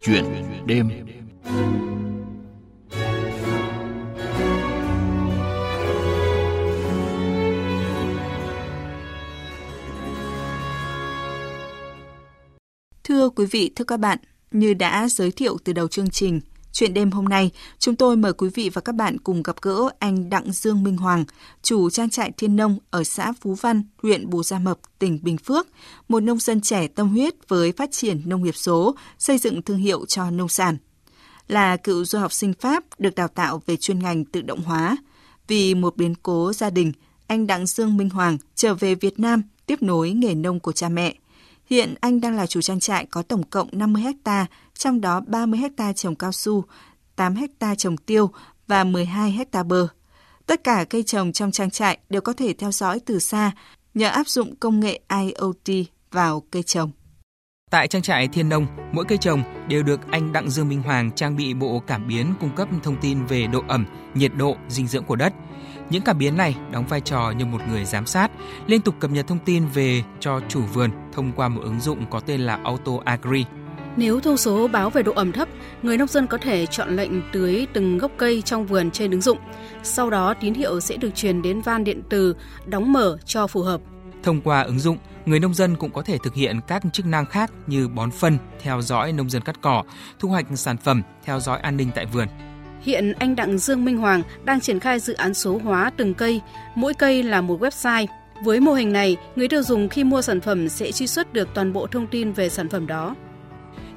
Chuyện 0.00 0.24
đêm. 0.66 0.90
Thưa 13.04 13.28
quý 13.28 13.46
vị, 13.50 13.72
thưa 13.76 13.84
các 13.84 13.96
bạn, 13.96 14.18
như 14.50 14.74
đã 14.74 15.08
giới 15.08 15.30
thiệu 15.30 15.56
từ 15.64 15.72
đầu 15.72 15.88
chương 15.88 16.10
trình, 16.10 16.40
Chuyện 16.78 16.94
đêm 16.94 17.10
hôm 17.10 17.24
nay, 17.24 17.50
chúng 17.78 17.96
tôi 17.96 18.16
mời 18.16 18.32
quý 18.32 18.48
vị 18.54 18.70
và 18.72 18.80
các 18.80 18.94
bạn 18.94 19.18
cùng 19.18 19.42
gặp 19.42 19.56
gỡ 19.62 19.88
anh 19.98 20.30
Đặng 20.30 20.52
Dương 20.52 20.82
Minh 20.82 20.96
Hoàng, 20.96 21.24
chủ 21.62 21.90
trang 21.90 22.10
trại 22.10 22.32
Thiên 22.36 22.56
Nông 22.56 22.78
ở 22.90 23.04
xã 23.04 23.32
Phú 23.40 23.54
Văn, 23.54 23.82
huyện 24.02 24.30
Bù 24.30 24.42
Gia 24.42 24.58
Mập, 24.58 24.78
tỉnh 24.98 25.18
Bình 25.22 25.38
Phước, 25.38 25.66
một 26.08 26.20
nông 26.20 26.38
dân 26.38 26.60
trẻ 26.60 26.88
tâm 26.88 27.08
huyết 27.08 27.34
với 27.48 27.72
phát 27.72 27.92
triển 27.92 28.22
nông 28.24 28.42
nghiệp 28.42 28.56
số, 28.56 28.94
xây 29.18 29.38
dựng 29.38 29.62
thương 29.62 29.78
hiệu 29.78 30.06
cho 30.06 30.30
nông 30.30 30.48
sản. 30.48 30.76
Là 31.48 31.76
cựu 31.76 32.04
du 32.04 32.18
học 32.18 32.32
sinh 32.32 32.52
Pháp 32.60 32.84
được 32.98 33.14
đào 33.14 33.28
tạo 33.28 33.62
về 33.66 33.76
chuyên 33.76 33.98
ngành 33.98 34.24
tự 34.24 34.42
động 34.42 34.62
hóa. 34.62 34.96
Vì 35.48 35.74
một 35.74 35.96
biến 35.96 36.14
cố 36.22 36.52
gia 36.52 36.70
đình, 36.70 36.92
anh 37.26 37.46
Đặng 37.46 37.66
Dương 37.66 37.96
Minh 37.96 38.10
Hoàng 38.10 38.38
trở 38.54 38.74
về 38.74 38.94
Việt 38.94 39.18
Nam 39.18 39.42
tiếp 39.66 39.82
nối 39.82 40.10
nghề 40.10 40.34
nông 40.34 40.60
của 40.60 40.72
cha 40.72 40.88
mẹ– 40.88 41.14
Hiện 41.70 41.94
anh 42.00 42.20
đang 42.20 42.36
là 42.36 42.46
chủ 42.46 42.60
trang 42.60 42.80
trại 42.80 43.06
có 43.06 43.22
tổng 43.22 43.42
cộng 43.42 43.68
50 43.72 44.02
hecta, 44.02 44.46
trong 44.74 45.00
đó 45.00 45.20
30 45.26 45.58
hecta 45.58 45.92
trồng 45.92 46.14
cao 46.14 46.32
su, 46.32 46.64
8 47.16 47.34
hecta 47.34 47.74
trồng 47.74 47.96
tiêu 47.96 48.30
và 48.66 48.84
12 48.84 49.30
hecta 49.30 49.62
bơ. 49.62 49.88
Tất 50.46 50.64
cả 50.64 50.84
cây 50.90 51.02
trồng 51.02 51.32
trong 51.32 51.50
trang 51.50 51.70
trại 51.70 51.98
đều 52.08 52.20
có 52.20 52.32
thể 52.32 52.52
theo 52.52 52.72
dõi 52.72 53.00
từ 53.00 53.18
xa 53.18 53.52
nhờ 53.94 54.08
áp 54.08 54.28
dụng 54.28 54.56
công 54.56 54.80
nghệ 54.80 55.00
IoT 55.08 55.86
vào 56.10 56.42
cây 56.50 56.62
trồng. 56.62 56.90
Tại 57.70 57.88
trang 57.88 58.02
trại 58.02 58.28
Thiên 58.28 58.48
Nông, 58.48 58.66
mỗi 58.92 59.04
cây 59.04 59.18
trồng 59.18 59.42
đều 59.68 59.82
được 59.82 60.00
anh 60.10 60.32
Đặng 60.32 60.50
Dương 60.50 60.68
Minh 60.68 60.82
Hoàng 60.82 61.10
trang 61.10 61.36
bị 61.36 61.54
bộ 61.54 61.82
cảm 61.86 62.08
biến 62.08 62.34
cung 62.40 62.56
cấp 62.56 62.68
thông 62.82 62.96
tin 63.00 63.24
về 63.24 63.46
độ 63.46 63.64
ẩm, 63.68 63.86
nhiệt 64.14 64.32
độ, 64.36 64.56
dinh 64.68 64.86
dưỡng 64.86 65.04
của 65.04 65.16
đất– 65.16 65.32
những 65.90 66.02
cảm 66.02 66.18
biến 66.18 66.36
này 66.36 66.56
đóng 66.72 66.86
vai 66.88 67.00
trò 67.00 67.30
như 67.30 67.46
một 67.46 67.58
người 67.70 67.84
giám 67.84 68.06
sát, 68.06 68.30
liên 68.66 68.80
tục 68.80 68.94
cập 69.00 69.10
nhật 69.10 69.26
thông 69.26 69.38
tin 69.38 69.66
về 69.66 70.02
cho 70.20 70.40
chủ 70.48 70.62
vườn 70.74 70.90
thông 71.12 71.32
qua 71.32 71.48
một 71.48 71.60
ứng 71.64 71.80
dụng 71.80 72.06
có 72.10 72.20
tên 72.20 72.40
là 72.40 72.60
Auto 72.64 72.92
Agri. 73.04 73.44
Nếu 73.96 74.20
thông 74.20 74.36
số 74.36 74.68
báo 74.68 74.90
về 74.90 75.02
độ 75.02 75.12
ẩm 75.12 75.32
thấp, 75.32 75.48
người 75.82 75.96
nông 75.96 76.08
dân 76.08 76.26
có 76.26 76.38
thể 76.38 76.66
chọn 76.66 76.96
lệnh 76.96 77.10
tưới 77.32 77.66
từng 77.72 77.98
gốc 77.98 78.12
cây 78.16 78.42
trong 78.42 78.66
vườn 78.66 78.90
trên 78.90 79.10
ứng 79.10 79.20
dụng. 79.20 79.38
Sau 79.82 80.10
đó 80.10 80.34
tín 80.40 80.54
hiệu 80.54 80.80
sẽ 80.80 80.96
được 80.96 81.14
truyền 81.14 81.42
đến 81.42 81.60
van 81.60 81.84
điện 81.84 82.02
tử 82.08 82.36
đóng 82.66 82.92
mở 82.92 83.18
cho 83.24 83.46
phù 83.46 83.62
hợp. 83.62 83.80
Thông 84.22 84.40
qua 84.40 84.62
ứng 84.62 84.78
dụng, 84.78 84.98
người 85.28 85.40
nông 85.40 85.54
dân 85.54 85.76
cũng 85.76 85.90
có 85.90 86.02
thể 86.02 86.18
thực 86.18 86.34
hiện 86.34 86.60
các 86.66 86.82
chức 86.92 87.06
năng 87.06 87.26
khác 87.26 87.50
như 87.66 87.88
bón 87.88 88.10
phân, 88.10 88.38
theo 88.62 88.82
dõi 88.82 89.12
nông 89.12 89.30
dân 89.30 89.42
cắt 89.42 89.60
cỏ, 89.60 89.84
thu 90.18 90.28
hoạch 90.28 90.46
sản 90.54 90.76
phẩm, 90.76 91.02
theo 91.24 91.40
dõi 91.40 91.58
an 91.60 91.76
ninh 91.76 91.90
tại 91.94 92.06
vườn. 92.06 92.28
Hiện 92.82 93.12
anh 93.18 93.36
Đặng 93.36 93.58
Dương 93.58 93.84
Minh 93.84 93.96
Hoàng 93.96 94.22
đang 94.44 94.60
triển 94.60 94.80
khai 94.80 95.00
dự 95.00 95.14
án 95.14 95.34
số 95.34 95.60
hóa 95.64 95.90
từng 95.96 96.14
cây, 96.14 96.40
mỗi 96.74 96.94
cây 96.94 97.22
là 97.22 97.40
một 97.40 97.60
website. 97.60 98.06
Với 98.44 98.60
mô 98.60 98.72
hình 98.72 98.92
này, 98.92 99.16
người 99.36 99.48
tiêu 99.48 99.62
dùng 99.62 99.88
khi 99.88 100.04
mua 100.04 100.22
sản 100.22 100.40
phẩm 100.40 100.68
sẽ 100.68 100.92
truy 100.92 101.06
xuất 101.06 101.32
được 101.32 101.48
toàn 101.54 101.72
bộ 101.72 101.86
thông 101.86 102.06
tin 102.06 102.32
về 102.32 102.48
sản 102.48 102.68
phẩm 102.68 102.86
đó. 102.86 103.14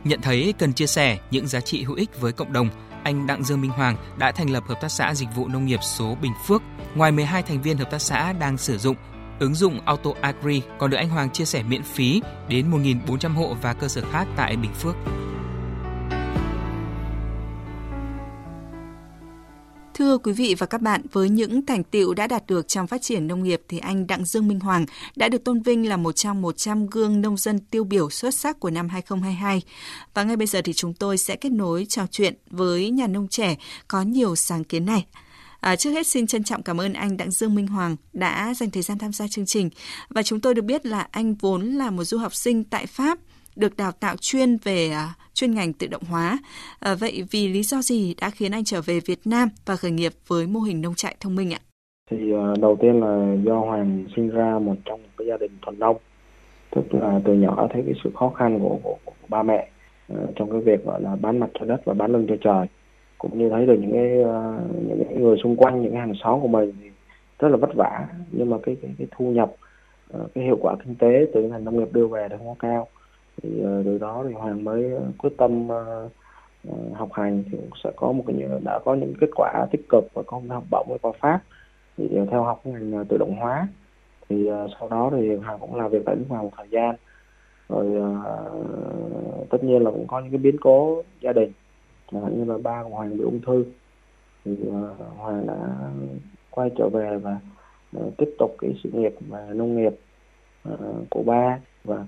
Nhận 0.04 0.22
thấy 0.22 0.54
cần 0.58 0.74
chia 0.74 0.88
sẻ 0.88 1.18
những 1.32 1.48
giá 1.48 1.62
trị 1.62 1.84
hữu 1.84 1.96
ích 1.96 2.22
với 2.22 2.32
cộng 2.32 2.54
đồng, 2.54 2.70
anh 3.04 3.28
Đặng 3.28 3.44
Dương 3.44 3.62
Minh 3.62 3.72
Hoàng 3.72 3.98
đã 4.18 4.32
thành 4.32 4.50
lập 4.50 4.64
Hợp 4.68 4.82
tác 4.82 4.92
xã 4.92 5.14
Dịch 5.14 5.30
vụ 5.36 5.48
Nông 5.48 5.66
nghiệp 5.66 5.80
số 5.84 6.18
Bình 6.22 6.34
Phước. 6.48 6.62
Ngoài 6.96 7.12
12 7.12 7.44
thành 7.44 7.62
viên 7.62 7.78
hợp 7.78 7.92
tác 7.92 8.02
xã 8.02 8.34
đang 8.34 8.58
sử 8.58 8.78
dụng 8.78 8.96
ứng 9.42 9.56
dụng 9.56 9.80
Auto 9.86 10.11
Agri 10.22 10.61
còn 10.80 10.92
được 10.92 10.97
anh 10.97 11.09
Hoàng 11.09 11.30
chia 11.30 11.45
sẻ 11.45 11.64
miễn 11.64 11.84
phí 11.84 12.22
đến 12.50 12.72
1.400 12.72 13.34
hộ 13.34 13.56
và 13.61 13.73
cơ 13.73 13.88
sở 13.88 14.02
khác 14.11 14.28
tại 14.38 14.56
Bình 14.56 14.73
Phước. 14.73 14.95
Thưa 19.94 20.17
quý 20.17 20.34
vị 20.34 20.56
và 20.58 20.66
các 20.66 20.81
bạn, 20.81 21.02
với 21.12 21.30
những 21.30 21.66
thành 21.66 21.84
tiệu 21.84 22.14
đã 22.14 22.28
đạt 22.28 22.47
được 22.47 22.67
trong 22.67 22.88
phát 22.88 23.01
triển 23.01 23.28
nông 23.28 23.44
nghiệp 23.44 23.62
thì 23.68 23.80
anh 23.80 24.07
Đặng 24.07 24.25
Dương 24.25 24.47
Minh 24.47 24.59
Hoàng 24.59 24.85
đã 25.16 25.30
được 25.30 25.44
tôn 25.44 25.62
vinh 25.62 25.90
là 25.90 25.97
một 25.97 26.12
trong 26.12 26.41
100 26.41 26.88
gương 26.88 27.22
nông 27.22 27.38
dân 27.38 27.59
tiêu 27.59 27.84
biểu 27.84 28.09
xuất 28.09 28.34
sắc 28.34 28.59
của 28.59 28.69
năm 28.69 28.90
2022. 28.90 29.62
Và 30.13 30.24
ngay 30.24 30.35
bây 30.35 30.47
giờ 30.47 30.62
thì 30.62 30.74
chúng 30.74 30.94
tôi 30.94 31.18
sẽ 31.18 31.35
kết 31.35 31.51
nối 31.51 31.85
trò 31.85 32.03
chuyện 32.12 32.34
với 32.50 32.90
nhà 32.90 33.07
nông 33.07 33.28
trẻ 33.28 33.56
có 33.88 34.01
nhiều 34.01 34.35
sáng 34.35 34.63
kiến 34.63 34.85
này. 34.85 35.06
À, 35.62 35.76
trước 35.76 35.92
hết 35.92 36.08
xin 36.08 36.28
trân 36.28 36.44
trọng 36.44 36.64
cảm 36.64 36.82
ơn 36.82 36.94
anh 36.94 37.18
Đặng 37.18 37.32
Dương 37.32 37.56
Minh 37.56 37.68
Hoàng 37.68 37.96
đã 38.14 38.54
dành 38.54 38.70
thời 38.70 38.84
gian 38.84 38.98
tham 38.98 39.12
gia 39.12 39.28
chương 39.28 39.46
trình. 39.46 39.70
Và 40.10 40.24
chúng 40.24 40.40
tôi 40.40 40.56
được 40.56 40.62
biết 40.62 40.86
là 40.86 41.08
anh 41.12 41.34
vốn 41.34 41.62
là 41.62 41.90
một 41.90 42.04
du 42.04 42.18
học 42.18 42.34
sinh 42.36 42.64
tại 42.64 42.86
Pháp 42.86 43.18
được 43.56 43.78
đào 43.78 43.92
tạo 43.92 44.16
chuyên 44.22 44.58
về 44.64 44.90
à, 44.90 45.14
chuyên 45.34 45.54
ngành 45.54 45.74
tự 45.74 45.88
động 45.88 46.04
hóa. 46.10 46.40
À, 46.80 46.96
vậy 46.96 47.24
vì 47.32 47.48
lý 47.48 47.64
do 47.64 47.82
gì 47.82 48.16
đã 48.22 48.30
khiến 48.30 48.52
anh 48.52 48.64
trở 48.64 48.82
về 48.82 49.00
Việt 49.00 49.20
Nam 49.26 49.50
và 49.66 49.76
khởi 49.76 49.92
nghiệp 49.92 50.12
với 50.28 50.48
mô 50.48 50.60
hình 50.60 50.82
nông 50.82 50.96
trại 50.96 51.16
thông 51.20 51.36
minh 51.36 51.54
ạ? 51.54 51.60
Thì 52.12 52.18
à, 52.34 52.54
đầu 52.62 52.78
tiên 52.82 53.00
là 53.00 53.36
do 53.46 53.60
Hoàng 53.60 54.06
sinh 54.16 54.30
ra 54.30 54.60
một 54.60 54.76
trong 54.86 55.04
một 55.04 55.10
cái 55.18 55.28
gia 55.28 55.38
đình 55.38 55.52
thuần 55.62 55.80
nông, 55.80 55.98
tức 56.76 56.82
là 56.92 57.20
từ 57.26 57.34
nhỏ 57.34 57.68
thấy 57.74 57.84
cái 57.86 57.96
sự 58.04 58.10
khó 58.16 58.30
khăn 58.30 58.60
của, 58.60 58.80
của, 58.84 58.98
của 59.06 59.14
ba 59.28 59.44
mẹ 59.44 59.70
à, 60.10 60.16
trong 60.36 60.52
cái 60.52 60.62
việc 60.62 60.86
gọi 60.86 61.02
là 61.02 61.16
bán 61.22 61.40
mặt 61.40 61.50
cho 61.60 61.66
đất 61.66 61.82
và 61.86 61.94
bán 61.94 62.12
lưng 62.12 62.26
cho 62.30 62.36
trời 62.44 62.68
cũng 63.22 63.38
như 63.38 63.50
thấy 63.50 63.66
được 63.66 63.78
những 63.82 63.92
cái 63.92 64.22
ờ, 64.22 64.59
những 64.88 65.24
người 65.24 65.38
xung 65.44 65.56
quanh 65.56 65.82
những 65.82 65.92
cái 65.92 66.02
hàng 66.02 66.14
xóm 66.24 66.42
của 66.42 66.48
mình 66.48 66.74
thì 66.82 66.90
rất 67.40 67.48
là 67.50 67.58
vất 67.58 67.70
vả. 67.76 68.08
Nhưng 68.32 68.50
mà 68.50 68.58
cái 68.64 68.78
cái, 68.82 68.92
cái 68.98 69.08
thu 69.12 69.26
nhập 69.26 69.52
ờ, 70.14 70.28
cái 70.36 70.44
hiệu 70.44 70.58
quả 70.62 70.76
kinh 70.86 70.96
tế 70.96 71.28
từ 71.34 71.44
ngành 71.44 71.66
nông 71.66 71.80
nghiệp 71.80 71.88
đưa 71.94 72.08
về 72.08 72.28
thì 72.30 72.36
không 72.38 72.48
có 72.48 72.56
cao. 72.60 72.88
Thì 73.42 73.62
ờ, 73.64 73.81
từ 73.86 73.98
đó 73.98 74.24
thì 74.28 74.34
hoàng 74.34 74.64
mới 74.64 74.92
quyết 75.18 75.38
tâm 75.38 75.68
học 76.94 77.10
hành 77.14 77.44
thì 77.52 77.58
cũng 77.58 77.80
sẽ 77.84 77.92
có 77.96 78.12
một 78.12 78.24
cái 78.28 78.36
đã 78.66 78.80
có 78.86 78.94
những 78.96 79.14
kết 79.20 79.30
quả 79.36 79.66
tích 79.72 79.81
cực 79.90 80.04
và 80.14 80.24
có 80.26 80.42
học 80.50 80.64
bổng 80.72 80.86
với 80.90 80.98
qua 81.02 81.12
pháp. 81.20 81.40
Thì 81.98 82.10
theo 82.31 82.44
học 82.44 82.62
ngành 82.64 83.06
tự 83.10 83.18
động 83.18 83.36
hóa. 83.36 83.68
Thì 84.30 84.50
sau 84.80 84.90
đó 84.90 85.12
thì 85.16 85.36
hoàng 85.36 85.60
cũng 85.60 85.76
làm 85.76 85.92
việc 85.92 86.02
tại 86.06 86.16
nước 86.16 86.26
ngoài 86.30 86.44
một 86.44 86.52
thời 86.58 86.68
gian. 86.70 86.96
Rồi 87.70 87.86
tất 89.50 89.64
nhiên 89.64 89.84
là 89.84 89.92
cũng 89.92 90.08
có 90.08 90.20
những 90.20 90.31
cái 90.31 90.38
biến 90.38 90.56
cố 90.62 91.04
gia 91.22 91.34
đình 91.34 91.52
chẳng 92.12 92.38
như 92.38 92.46
là 92.46 92.58
ba 92.64 92.84
của 92.84 92.90
hoàng 92.90 93.18
bị 93.18 93.24
ung 93.24 93.40
thư 93.42 93.66
thì 94.46 94.52
uh, 94.68 95.18
hoàng 95.18 95.48
đã 95.48 95.78
quay 96.50 96.70
trở 96.78 96.90
về 96.90 97.18
và 97.18 97.38
uh, 97.98 98.18
tiếp 98.18 98.36
tục 98.40 98.56
cái 98.60 98.72
sự 98.84 98.90
nghiệp 98.94 99.14
và 99.30 99.48
nông 99.54 99.78
nghiệp 99.78 99.94
uh, 100.74 101.10
của 101.10 101.24
ba 101.24 101.60
và 101.84 102.06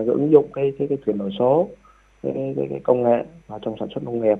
uh, 0.00 0.06
ứng 0.06 0.30
dụng 0.30 0.46
cái 0.52 0.72
cái 0.78 0.88
cái 0.88 0.98
chuyển 1.06 1.18
đổi 1.18 1.30
số 1.38 1.68
cái, 2.22 2.54
cái, 2.56 2.66
cái 2.70 2.80
công 2.84 3.02
nghệ 3.02 3.24
vào 3.46 3.58
trong 3.62 3.74
sản 3.80 3.88
xuất 3.94 4.04
nông 4.04 4.20
nghiệp 4.20 4.38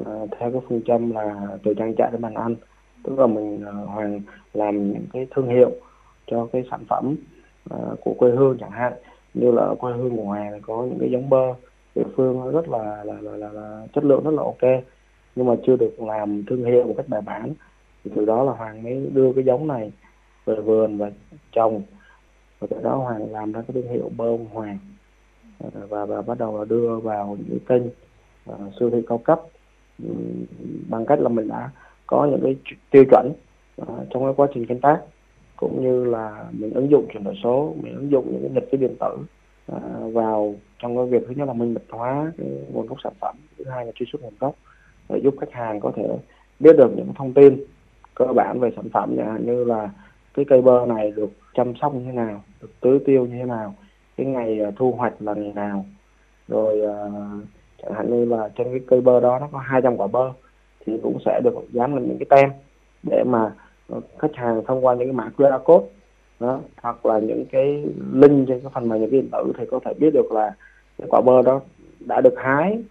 uh, 0.00 0.06
theo 0.38 0.50
cái 0.50 0.60
phương 0.68 0.82
châm 0.86 1.10
là 1.10 1.58
từ 1.64 1.74
trang 1.74 1.94
trại 1.98 2.10
đến 2.12 2.20
bàn 2.20 2.34
ăn. 2.34 2.56
Tức 3.04 3.18
là 3.18 3.26
mình 3.26 3.64
uh, 3.68 3.88
hoàng 3.88 4.20
làm 4.54 4.92
những 4.92 5.06
cái 5.12 5.26
thương 5.30 5.48
hiệu 5.48 5.70
cho 6.26 6.48
cái 6.52 6.64
sản 6.70 6.84
phẩm 6.88 7.16
uh, 7.74 8.00
của 8.00 8.14
quê 8.18 8.30
hương 8.30 8.56
chẳng 8.60 8.70
hạn. 8.70 8.92
Như 9.34 9.50
là 9.50 9.74
quê 9.78 9.92
hương 9.92 10.16
của 10.16 10.24
Hoàng 10.24 10.60
có 10.62 10.82
những 10.82 10.98
cái 11.00 11.10
giống 11.10 11.30
bơ 11.30 11.54
địa 11.98 12.10
phương 12.16 12.52
rất 12.52 12.68
là 12.68 13.04
là, 13.04 13.14
là 13.20 13.36
là 13.36 13.52
là 13.52 13.86
chất 13.94 14.04
lượng 14.04 14.24
rất 14.24 14.34
là 14.34 14.42
ok 14.42 14.82
nhưng 15.36 15.46
mà 15.46 15.54
chưa 15.66 15.76
được 15.76 16.00
làm 16.00 16.44
thương 16.46 16.64
hiệu 16.64 16.84
một 16.84 16.94
cách 16.96 17.08
bài 17.08 17.20
bản. 17.20 17.52
Thì 18.04 18.10
từ 18.16 18.24
đó 18.24 18.44
là 18.44 18.52
Hoàng 18.52 18.82
mới 18.82 19.10
đưa 19.12 19.32
cái 19.32 19.44
giống 19.44 19.66
này 19.66 19.92
về 20.44 20.54
vườn 20.60 20.98
và 20.98 21.10
trồng. 21.52 21.82
Và 22.60 22.66
từ 22.70 22.76
đó 22.82 22.96
hoàng 22.96 23.32
làm 23.32 23.52
ra 23.52 23.62
cái 23.62 23.74
thương 23.74 23.92
hiệu 23.92 24.10
bơm 24.16 24.44
hoàng. 24.52 24.78
Và 25.88 26.04
và 26.04 26.22
bắt 26.22 26.38
đầu 26.38 26.58
là 26.58 26.64
đưa 26.64 26.96
vào 26.96 27.36
những 27.48 27.58
kênh 27.68 27.82
uh, 28.50 28.56
siêu 28.80 28.90
thị 28.90 29.02
cao 29.08 29.18
cấp. 29.18 29.40
Um, 30.02 30.44
bằng 30.88 31.06
cách 31.06 31.20
là 31.20 31.28
mình 31.28 31.48
đã 31.48 31.70
có 32.06 32.28
những 32.30 32.40
cái 32.42 32.56
tiêu 32.90 33.04
chuẩn 33.10 33.32
uh, 33.82 33.88
trong 34.10 34.24
cái 34.24 34.32
quá 34.36 34.46
trình 34.54 34.66
canh 34.66 34.80
tác 34.80 35.00
cũng 35.56 35.82
như 35.82 36.04
là 36.04 36.44
mình 36.52 36.74
ứng 36.74 36.90
dụng 36.90 37.06
chuyển 37.12 37.24
đổi 37.24 37.34
số 37.42 37.74
mình 37.82 37.94
ứng 37.94 38.10
dụng 38.10 38.32
những 38.32 38.42
cái 38.42 38.50
nhật 38.50 38.64
cái 38.72 38.78
điện 38.78 38.96
tử 39.00 39.16
À, 39.72 39.80
vào 40.12 40.54
trong 40.78 40.96
cái 40.96 41.06
việc 41.06 41.26
thứ 41.28 41.34
nhất 41.36 41.48
là 41.48 41.52
minh 41.52 41.74
bạch 41.74 41.82
hóa 41.90 42.32
cái 42.38 42.48
nguồn 42.72 42.86
gốc 42.86 42.98
sản 43.04 43.12
phẩm 43.20 43.36
thứ 43.58 43.64
hai 43.64 43.86
là 43.86 43.92
truy 43.94 44.06
xuất 44.12 44.22
nguồn 44.22 44.34
gốc 44.40 44.54
để 45.08 45.20
giúp 45.24 45.34
khách 45.40 45.52
hàng 45.52 45.80
có 45.80 45.92
thể 45.96 46.02
biết 46.60 46.76
được 46.76 46.90
những 46.96 47.12
thông 47.14 47.32
tin 47.32 47.64
cơ 48.14 48.24
bản 48.24 48.60
về 48.60 48.70
sản 48.76 48.88
phẩm 48.92 49.16
như 49.40 49.64
là 49.64 49.90
cái 50.34 50.44
cây 50.48 50.62
bơ 50.62 50.86
này 50.86 51.10
được 51.10 51.30
chăm 51.54 51.72
sóc 51.80 51.94
như 51.94 52.04
thế 52.04 52.12
nào 52.12 52.42
được 52.62 52.70
tưới 52.80 52.98
tiêu 53.06 53.26
như 53.26 53.34
thế 53.38 53.44
nào 53.44 53.74
cái 54.16 54.26
ngày 54.26 54.60
à, 54.60 54.70
thu 54.76 54.92
hoạch 54.92 55.12
là 55.20 55.34
ngày 55.34 55.52
nào. 55.54 55.84
Rồi 56.48 56.80
uh, 56.80 57.44
chẳng 57.82 57.92
hạn 57.92 58.10
như 58.10 58.24
là 58.24 58.48
trên 58.56 58.66
cái 58.70 58.80
cây 58.86 59.00
bơ 59.00 59.20
đó 59.20 59.38
nó 59.38 59.48
có 59.52 59.58
200 59.58 59.96
quả 59.96 60.06
bơ 60.06 60.32
thì 60.86 60.92
cũng 61.02 61.18
sẽ 61.24 61.40
được 61.44 61.54
dán 61.72 61.94
lên 61.94 62.08
những 62.08 62.18
cái 62.18 62.26
tem 62.30 62.50
để 63.02 63.24
mà 63.26 63.52
khách 64.18 64.34
hàng 64.34 64.62
thông 64.66 64.86
qua 64.86 64.94
những 64.94 65.08
cái 65.08 65.12
mã 65.12 65.30
QR 65.36 65.58
code 65.58 65.86
đó 66.40 66.60
hoặc 66.82 67.06
là 67.06 67.18
những 67.18 67.44
cái 67.52 67.84
link 68.12 68.48
trên 68.48 68.60
cái 68.60 68.70
phần 68.74 68.88
mềm 68.88 69.00
những 69.00 69.10
cái 69.10 69.20
điện 69.20 69.30
tử 69.32 69.52
thì 69.58 69.64
có 69.70 69.80
thể 69.84 69.94
biết 69.94 70.10
được 70.14 70.32
là 70.32 70.54
cái 70.98 71.08
quả 71.10 71.20
bơ 71.20 71.42
đó 71.42 71.60
đã 72.06 72.20
được 72.20 72.34
hái 72.36 72.82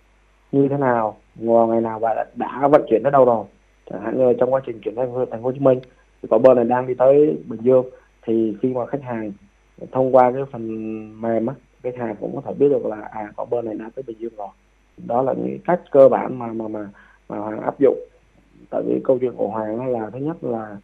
như 0.51 0.67
thế 0.67 0.77
nào 0.77 1.17
vào 1.35 1.67
ngày 1.67 1.81
nào 1.81 1.99
và 1.99 2.13
đã, 2.13 2.25
đã 2.35 2.67
vận 2.67 2.81
chuyển 2.89 3.03
đến 3.03 3.13
đâu 3.13 3.25
rồi. 3.25 3.45
Chẳng 3.89 4.01
hạn 4.01 4.17
như 4.17 4.33
trong 4.39 4.53
quá 4.53 4.61
trình 4.65 4.79
chuyển 4.79 4.95
đến 4.95 5.09
thành 5.31 5.41
phố 5.41 5.45
Hồ 5.45 5.51
Chí 5.51 5.59
Minh 5.59 5.79
thì 6.21 6.27
quả 6.29 6.37
bơ 6.37 6.53
này 6.53 6.65
đang 6.65 6.87
đi 6.87 6.93
tới 6.93 7.37
Bình 7.47 7.59
Dương. 7.61 7.85
Thì 8.21 8.55
khi 8.61 8.73
mà 8.73 8.85
khách 8.85 9.03
hàng 9.03 9.31
thông 9.91 10.15
qua 10.15 10.31
cái 10.31 10.43
phần 10.51 11.21
mềm 11.21 11.45
á 11.45 11.55
khách 11.83 11.97
hàng 11.97 12.15
cũng 12.19 12.35
có 12.35 12.41
thể 12.45 12.53
biết 12.53 12.69
được 12.69 12.85
là 12.85 13.09
à 13.11 13.31
quả 13.35 13.45
bơ 13.45 13.61
này 13.61 13.73
đã 13.73 13.89
tới 13.95 14.03
Bình 14.07 14.17
Dương 14.19 14.33
rồi. 14.37 14.47
Đó 15.07 15.21
là 15.21 15.33
những 15.33 15.57
cách 15.65 15.81
cơ 15.91 16.09
bản 16.09 16.39
mà 16.39 16.47
mà 16.47 16.67
mà 16.67 16.87
mà 17.29 17.37
hoàng 17.37 17.61
áp 17.61 17.79
dụng. 17.79 17.97
Tại 18.69 18.81
vì 18.87 19.01
câu 19.03 19.17
chuyện 19.21 19.33
của 19.35 19.47
hoàng 19.47 19.91
là 19.91 20.09
thứ 20.09 20.19
nhất 20.19 20.37
là 20.41 20.77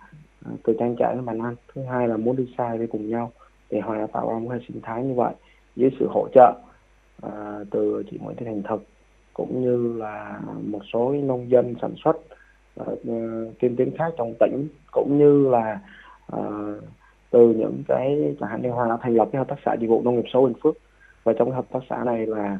À, 0.45 0.51
từ 0.63 0.75
trang 0.79 0.95
trại 0.99 1.15
đến 1.15 1.25
bàn 1.25 1.39
ăn. 1.39 1.55
Thứ 1.73 1.81
hai 1.81 2.07
là 2.07 2.17
muốn 2.17 2.35
đi 2.35 2.53
xa 2.57 2.77
đi 2.77 2.87
cùng 2.87 3.09
nhau 3.09 3.31
thì 3.69 3.79
hòa 3.79 3.97
đã 3.97 4.07
tạo 4.07 4.29
ra 4.29 4.39
một 4.39 4.49
hệ 4.49 4.59
sinh 4.67 4.81
thái 4.81 5.03
như 5.03 5.13
vậy 5.13 5.33
dưới 5.75 5.89
sự 5.99 6.07
hỗ 6.09 6.27
trợ 6.33 6.53
à, 7.21 7.59
từ 7.71 8.03
chị 8.11 8.17
Nguyễn 8.21 8.37
Thị 8.37 8.45
Thành 8.45 8.63
Thực 8.63 8.83
cũng 9.33 9.61
như 9.61 9.93
là 9.97 10.39
một 10.63 10.81
số 10.93 11.11
nông 11.23 11.49
dân 11.49 11.75
sản 11.81 11.93
xuất 12.03 12.17
à, 12.77 12.85
à 12.87 12.93
tiên 13.59 13.75
tiến 13.75 13.91
khác 13.97 14.13
trong 14.17 14.33
tỉnh 14.39 14.67
cũng 14.91 15.17
như 15.17 15.49
là 15.49 15.79
à, 16.31 16.39
từ 17.29 17.53
những 17.53 17.83
cái 17.87 18.35
chẳng 18.39 18.49
hạn 18.49 18.61
như 18.61 18.69
Hòa 18.69 18.87
đã 18.87 18.97
thành 19.01 19.15
lập 19.15 19.29
cái 19.31 19.39
hợp 19.39 19.47
tác 19.47 19.59
xã 19.65 19.73
dịch 19.79 19.87
vụ 19.87 20.01
nông 20.01 20.15
nghiệp 20.15 20.29
số 20.33 20.45
Bình 20.45 20.53
Phước. 20.63 20.75
Và 21.23 21.33
trong 21.33 21.49
cái 21.49 21.55
hợp 21.55 21.65
tác 21.71 21.79
xã 21.89 22.03
này 22.03 22.25
là 22.25 22.59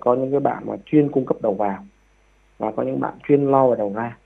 có 0.00 0.14
những 0.14 0.30
cái 0.30 0.40
bạn 0.40 0.62
mà 0.66 0.76
chuyên 0.86 1.10
cung 1.12 1.26
cấp 1.26 1.36
đầu 1.42 1.54
vào 1.54 1.84
và 2.58 2.72
có 2.76 2.82
những 2.82 3.00
bạn 3.00 3.14
chuyên 3.28 3.44
lo 3.44 3.68
về 3.68 3.76
đầu 3.76 3.92
ra 3.94 4.16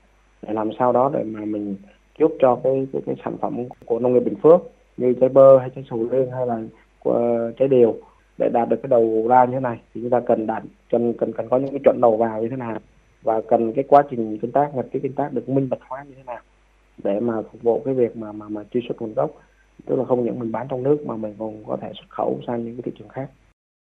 để 0.41 0.53
làm 0.53 0.69
sao 0.79 0.91
đó 0.91 1.11
để 1.13 1.23
mà 1.23 1.45
mình 1.45 1.75
giúp 2.19 2.37
cho 2.39 2.59
cái 2.63 2.87
cái, 2.93 3.01
cái 3.05 3.15
sản 3.25 3.37
phẩm 3.41 3.65
của 3.85 3.99
nông 3.99 4.13
nghiệp 4.13 4.23
Bình 4.25 4.35
Phước 4.43 4.61
như 4.97 5.13
trái 5.21 5.29
bơ 5.29 5.57
hay 5.57 5.69
trái 5.75 5.83
sầu 5.89 6.07
riêng 6.11 6.31
hay 6.31 6.47
là 6.47 6.61
của 6.99 7.51
trái 7.59 7.67
điều 7.67 7.95
để 8.37 8.49
đạt 8.53 8.69
được 8.69 8.77
cái 8.83 8.87
đầu 8.89 9.25
ra 9.29 9.45
như 9.45 9.53
thế 9.53 9.59
này 9.59 9.79
thì 9.93 10.01
chúng 10.01 10.09
ta 10.09 10.19
cần 10.19 10.47
đạt 10.47 10.63
cần 10.89 11.13
cần 11.13 11.33
cần 11.33 11.49
có 11.49 11.57
những 11.57 11.71
cái 11.71 11.79
chuẩn 11.83 12.01
đầu 12.01 12.17
vào 12.17 12.41
như 12.41 12.49
thế 12.49 12.55
nào 12.55 12.77
và 13.23 13.41
cần 13.49 13.73
cái 13.73 13.83
quá 13.87 14.03
trình 14.09 14.37
canh 14.41 14.51
tác 14.51 14.75
nhật 14.75 14.85
cái 14.91 14.99
canh 14.99 15.13
tác 15.13 15.33
được 15.33 15.49
minh 15.49 15.69
bạch 15.69 15.79
hóa 15.89 16.03
như 16.03 16.13
thế 16.17 16.23
nào 16.23 16.39
để 17.03 17.19
mà 17.19 17.41
phục 17.41 17.61
vụ 17.61 17.81
cái 17.85 17.93
việc 17.93 18.17
mà 18.17 18.31
mà 18.31 18.49
mà 18.49 18.63
truy 18.73 18.81
xuất 18.87 19.01
nguồn 19.01 19.13
gốc 19.13 19.31
tức 19.85 19.95
là 19.95 20.05
không 20.05 20.25
những 20.25 20.39
mình 20.39 20.51
bán 20.51 20.67
trong 20.69 20.83
nước 20.83 20.97
mà 21.05 21.15
mình 21.15 21.35
còn 21.39 21.63
có 21.67 21.77
thể 21.81 21.91
xuất 21.95 22.09
khẩu 22.09 22.39
sang 22.47 22.65
những 22.65 22.75
cái 22.75 22.81
thị 22.85 22.91
trường 22.99 23.09
khác. 23.09 23.29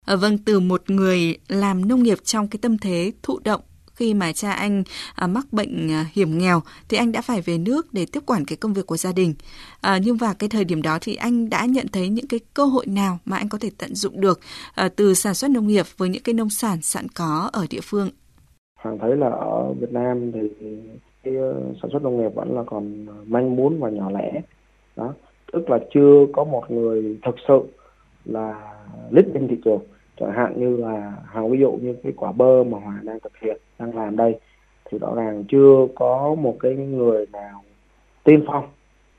À, 0.07 0.17
vâng, 0.17 0.39
từ 0.47 0.61
một 0.61 0.83
người 0.91 1.37
làm 1.49 1.89
nông 1.89 2.03
nghiệp 2.03 2.19
trong 2.25 2.49
cái 2.49 2.59
tâm 2.63 2.79
thế 2.79 3.13
thụ 3.23 3.39
động 3.45 3.61
khi 4.01 4.15
mà 4.15 4.33
cha 4.33 4.53
anh 4.53 4.83
à, 5.15 5.27
mắc 5.27 5.47
bệnh 5.53 5.91
à, 5.91 6.05
hiểm 6.13 6.39
nghèo 6.39 6.61
thì 6.89 6.97
anh 6.97 7.13
đã 7.13 7.21
phải 7.23 7.41
về 7.41 7.59
nước 7.59 7.87
để 7.93 8.07
tiếp 8.13 8.21
quản 8.27 8.45
cái 8.45 8.57
công 8.57 8.73
việc 8.73 8.87
của 8.87 8.97
gia 8.97 9.13
đình. 9.13 9.35
À, 9.81 9.99
nhưng 10.05 10.17
vào 10.17 10.35
cái 10.39 10.49
thời 10.49 10.65
điểm 10.65 10.83
đó 10.83 10.99
thì 11.01 11.15
anh 11.15 11.51
đã 11.51 11.67
nhận 11.67 11.87
thấy 11.93 12.09
những 12.09 12.27
cái 12.29 12.41
cơ 12.55 12.65
hội 12.65 12.87
nào 12.87 13.19
mà 13.25 13.37
anh 13.37 13.49
có 13.49 13.59
thể 13.61 13.71
tận 13.79 13.95
dụng 13.95 14.21
được 14.21 14.41
à, 14.75 14.89
từ 14.97 15.15
sản 15.15 15.35
xuất 15.35 15.51
nông 15.51 15.67
nghiệp 15.67 15.87
với 15.97 16.09
những 16.09 16.23
cái 16.23 16.35
nông 16.35 16.51
sản 16.51 16.83
sẵn 16.83 17.07
có 17.15 17.51
ở 17.53 17.67
địa 17.71 17.81
phương. 17.83 18.09
Hoàng 18.77 18.99
thấy 18.99 19.17
là 19.17 19.29
ở 19.29 19.73
Việt 19.81 19.93
Nam 19.93 20.33
thì 20.33 20.41
cái 21.23 21.37
ờ, 21.37 21.55
sản 21.83 21.91
xuất 21.93 22.03
nông 22.03 22.23
nghiệp 22.23 22.35
vẫn 22.35 22.55
là 22.57 22.63
còn 22.67 23.07
manh 23.27 23.57
muốn 23.57 23.81
và 23.81 23.91
nhỏ 23.91 24.11
lẻ. 24.11 24.41
Đó, 24.97 25.15
tức 25.53 25.71
là 25.71 25.79
chưa 25.95 26.27
có 26.33 26.45
một 26.45 26.71
người 26.71 27.19
thực 27.23 27.35
sự 27.49 27.61
là 28.25 28.75
lít 29.11 29.27
lên 29.35 29.49
thị 29.49 29.57
trường 29.65 29.81
chẳng 30.21 30.33
hạn 30.33 30.53
như 30.57 30.77
là 30.77 31.17
hào 31.27 31.49
ví 31.49 31.59
dụ 31.61 31.73
như 31.73 31.97
cái 32.03 32.13
quả 32.17 32.33
bơ 32.33 32.65
mà 32.65 32.79
hòa 32.79 33.01
đang 33.03 33.21
thực 33.21 33.39
hiện 33.39 33.57
đang 33.79 33.97
làm 33.97 34.17
đây 34.17 34.41
thì 34.85 34.99
rõ 34.99 35.15
ràng 35.15 35.45
chưa 35.49 35.87
có 35.95 36.35
một 36.35 36.57
cái 36.61 36.75
người 36.75 37.27
nào 37.33 37.63
tiên 38.25 38.45
phong 38.47 38.69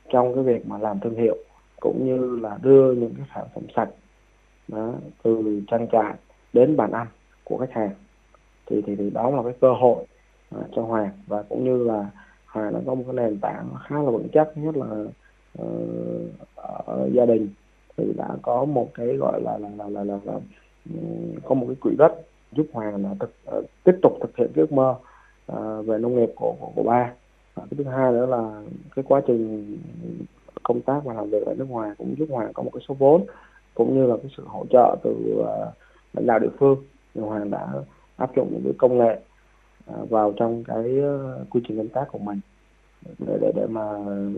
trong 0.09 0.35
cái 0.35 0.43
việc 0.43 0.67
mà 0.67 0.77
làm 0.77 0.99
thương 0.99 1.15
hiệu 1.15 1.37
cũng 1.79 2.05
như 2.05 2.39
là 2.41 2.57
đưa 2.61 2.93
những 2.93 3.13
cái 3.17 3.25
sản 3.35 3.45
phẩm 3.55 3.63
sạch 3.75 3.89
đó, 4.67 4.93
từ 5.23 5.61
trang 5.67 5.87
trại 5.91 6.13
đến 6.53 6.77
bàn 6.77 6.91
ăn 6.91 7.07
của 7.43 7.57
khách 7.57 7.71
hàng. 7.71 7.91
Thì 8.65 8.81
thì, 8.81 8.95
thì 8.95 9.09
đó 9.09 9.29
là 9.29 9.43
cái 9.43 9.53
cơ 9.61 9.73
hội 9.73 10.05
uh, 10.55 10.65
cho 10.75 10.81
Hoàng 10.81 11.09
và 11.27 11.43
cũng 11.49 11.65
như 11.65 11.83
là 11.83 12.05
Hoàng 12.45 12.73
đã 12.73 12.79
có 12.85 12.95
một 12.95 13.03
cái 13.07 13.13
nền 13.13 13.39
tảng 13.41 13.69
khá 13.83 13.95
là 13.95 14.09
vững 14.09 14.27
chắc 14.33 14.47
nhất 14.55 14.77
là 14.77 14.85
uh, 15.61 15.75
ở 16.85 17.09
gia 17.13 17.25
đình 17.25 17.49
thì 17.97 18.13
đã 18.17 18.27
có 18.41 18.65
một 18.65 18.89
cái 18.93 19.07
gọi 19.07 19.41
là 19.41 19.57
là 19.57 19.69
là 19.77 19.89
là, 19.89 20.03
là, 20.03 20.17
là 20.23 20.33
có 21.43 21.55
một 21.55 21.65
cái 21.67 21.75
quỹ 21.81 21.95
đất 21.97 22.11
giúp 22.51 22.67
Hoàng 22.73 23.03
là 23.03 23.09
thực, 23.19 23.31
ờ, 23.45 23.61
tiếp 23.83 23.95
tục 24.01 24.17
thực 24.21 24.37
hiện 24.37 24.51
cái 24.55 24.61
ước 24.61 24.71
mơ 24.71 24.95
ờ, 25.45 25.81
về 25.81 25.97
nông 25.97 26.15
nghiệp 26.15 26.29
của 26.35 26.55
của, 26.59 26.71
của 26.75 26.83
ba. 26.83 27.11
Và 27.55 27.63
cái 27.71 27.77
thứ 27.77 27.83
hai 27.83 28.11
nữa 28.11 28.25
là 28.25 28.61
cái 28.95 29.05
quá 29.07 29.21
trình 29.27 29.77
công 30.63 30.81
tác 30.81 31.01
và 31.03 31.13
làm 31.13 31.29
việc 31.29 31.45
ở 31.45 31.53
nước 31.57 31.69
ngoài 31.69 31.91
cũng 31.97 32.15
giúp 32.17 32.27
Hoàng 32.29 32.53
có 32.53 32.63
một 32.63 32.69
cái 32.73 32.81
số 32.89 32.93
vốn 32.93 33.25
cũng 33.75 33.95
như 33.95 34.05
là 34.05 34.17
cái 34.17 34.31
sự 34.37 34.43
hỗ 34.47 34.65
trợ 34.69 34.95
từ 35.03 35.13
ờ, 35.45 35.71
lãnh 36.13 36.25
đạo 36.25 36.39
địa 36.39 36.49
phương. 36.59 36.77
Thì 37.15 37.21
Hoàng 37.21 37.51
đã 37.51 37.67
áp 38.17 38.35
dụng 38.35 38.47
những 38.51 38.63
cái 38.63 38.73
công 38.77 38.97
nghệ 38.97 39.19
vào 40.09 40.33
trong 40.37 40.63
cái 40.63 41.01
quy 41.49 41.61
trình 41.67 41.77
công 41.77 41.87
tác 41.87 42.05
của 42.11 42.19
mình 42.19 42.39
để 43.19 43.37
để 43.41 43.51
để 43.55 43.67
mà 43.69 43.81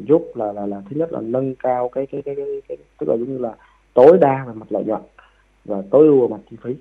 giúp 0.07 0.31
là 0.35 0.53
là 0.53 0.65
là 0.65 0.81
thứ 0.89 0.95
nhất 0.95 1.13
là 1.13 1.21
nâng 1.21 1.55
cao 1.55 1.89
cái 1.89 2.05
cái 2.05 2.21
cái 2.21 2.35
cái, 2.35 2.45
cái 2.67 2.77
tức 2.99 3.09
là 3.09 3.15
giống 3.17 3.29
như 3.29 3.37
là 3.37 3.55
tối 3.93 4.17
đa 4.21 4.45
về 4.47 4.53
mặt 4.53 4.67
lợi 4.69 4.83
nhuận 4.83 5.01
và 5.65 5.83
tối 5.91 6.07
ưu 6.07 6.27
mặt 6.27 6.41
chi 6.51 6.57
phí. 6.63 6.73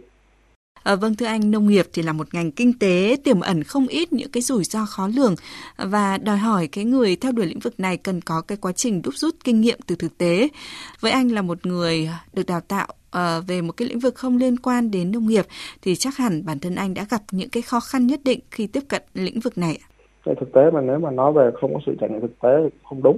À, 0.82 0.96
vâng 0.96 1.14
thưa 1.16 1.26
anh, 1.26 1.50
nông 1.50 1.66
nghiệp 1.66 1.86
thì 1.92 2.02
là 2.02 2.12
một 2.12 2.34
ngành 2.34 2.50
kinh 2.50 2.78
tế 2.78 3.16
tiềm 3.24 3.40
ẩn 3.40 3.62
không 3.62 3.86
ít 3.86 4.12
những 4.12 4.30
cái 4.30 4.42
rủi 4.42 4.64
ro 4.64 4.84
khó 4.84 5.08
lường 5.16 5.34
và 5.76 6.18
đòi 6.18 6.36
hỏi 6.36 6.68
cái 6.72 6.84
người 6.84 7.16
theo 7.16 7.32
đuổi 7.32 7.46
lĩnh 7.46 7.58
vực 7.58 7.80
này 7.80 7.96
cần 7.96 8.20
có 8.20 8.42
cái 8.48 8.58
quá 8.60 8.72
trình 8.72 9.02
đúc 9.02 9.14
rút 9.14 9.34
kinh 9.44 9.60
nghiệm 9.60 9.78
từ 9.86 9.96
thực 9.96 10.18
tế. 10.18 10.48
Với 11.00 11.12
anh 11.12 11.28
là 11.32 11.42
một 11.42 11.66
người 11.66 12.08
được 12.32 12.46
đào 12.46 12.60
tạo 12.60 12.86
uh, 13.16 13.46
về 13.46 13.62
một 13.62 13.72
cái 13.72 13.88
lĩnh 13.88 13.98
vực 13.98 14.14
không 14.14 14.36
liên 14.36 14.56
quan 14.56 14.90
đến 14.90 15.12
nông 15.12 15.26
nghiệp 15.26 15.46
thì 15.82 15.94
chắc 15.94 16.16
hẳn 16.16 16.44
bản 16.44 16.58
thân 16.58 16.74
anh 16.74 16.94
đã 16.94 17.06
gặp 17.10 17.22
những 17.30 17.50
cái 17.50 17.62
khó 17.62 17.80
khăn 17.80 18.06
nhất 18.06 18.20
định 18.24 18.40
khi 18.50 18.66
tiếp 18.66 18.82
cận 18.88 19.02
lĩnh 19.14 19.40
vực 19.40 19.58
này. 19.58 19.78
Cái 20.24 20.34
thực 20.40 20.52
tế 20.52 20.70
mà 20.72 20.80
nếu 20.80 20.98
mà 20.98 21.10
nói 21.10 21.32
về 21.32 21.50
không 21.60 21.74
có 21.74 21.80
sự 21.86 21.92
trải 22.00 22.10
nghiệm 22.10 22.20
thực 22.20 22.40
tế 22.42 22.48
thì 22.62 22.78
không 22.82 23.02
đúng. 23.02 23.16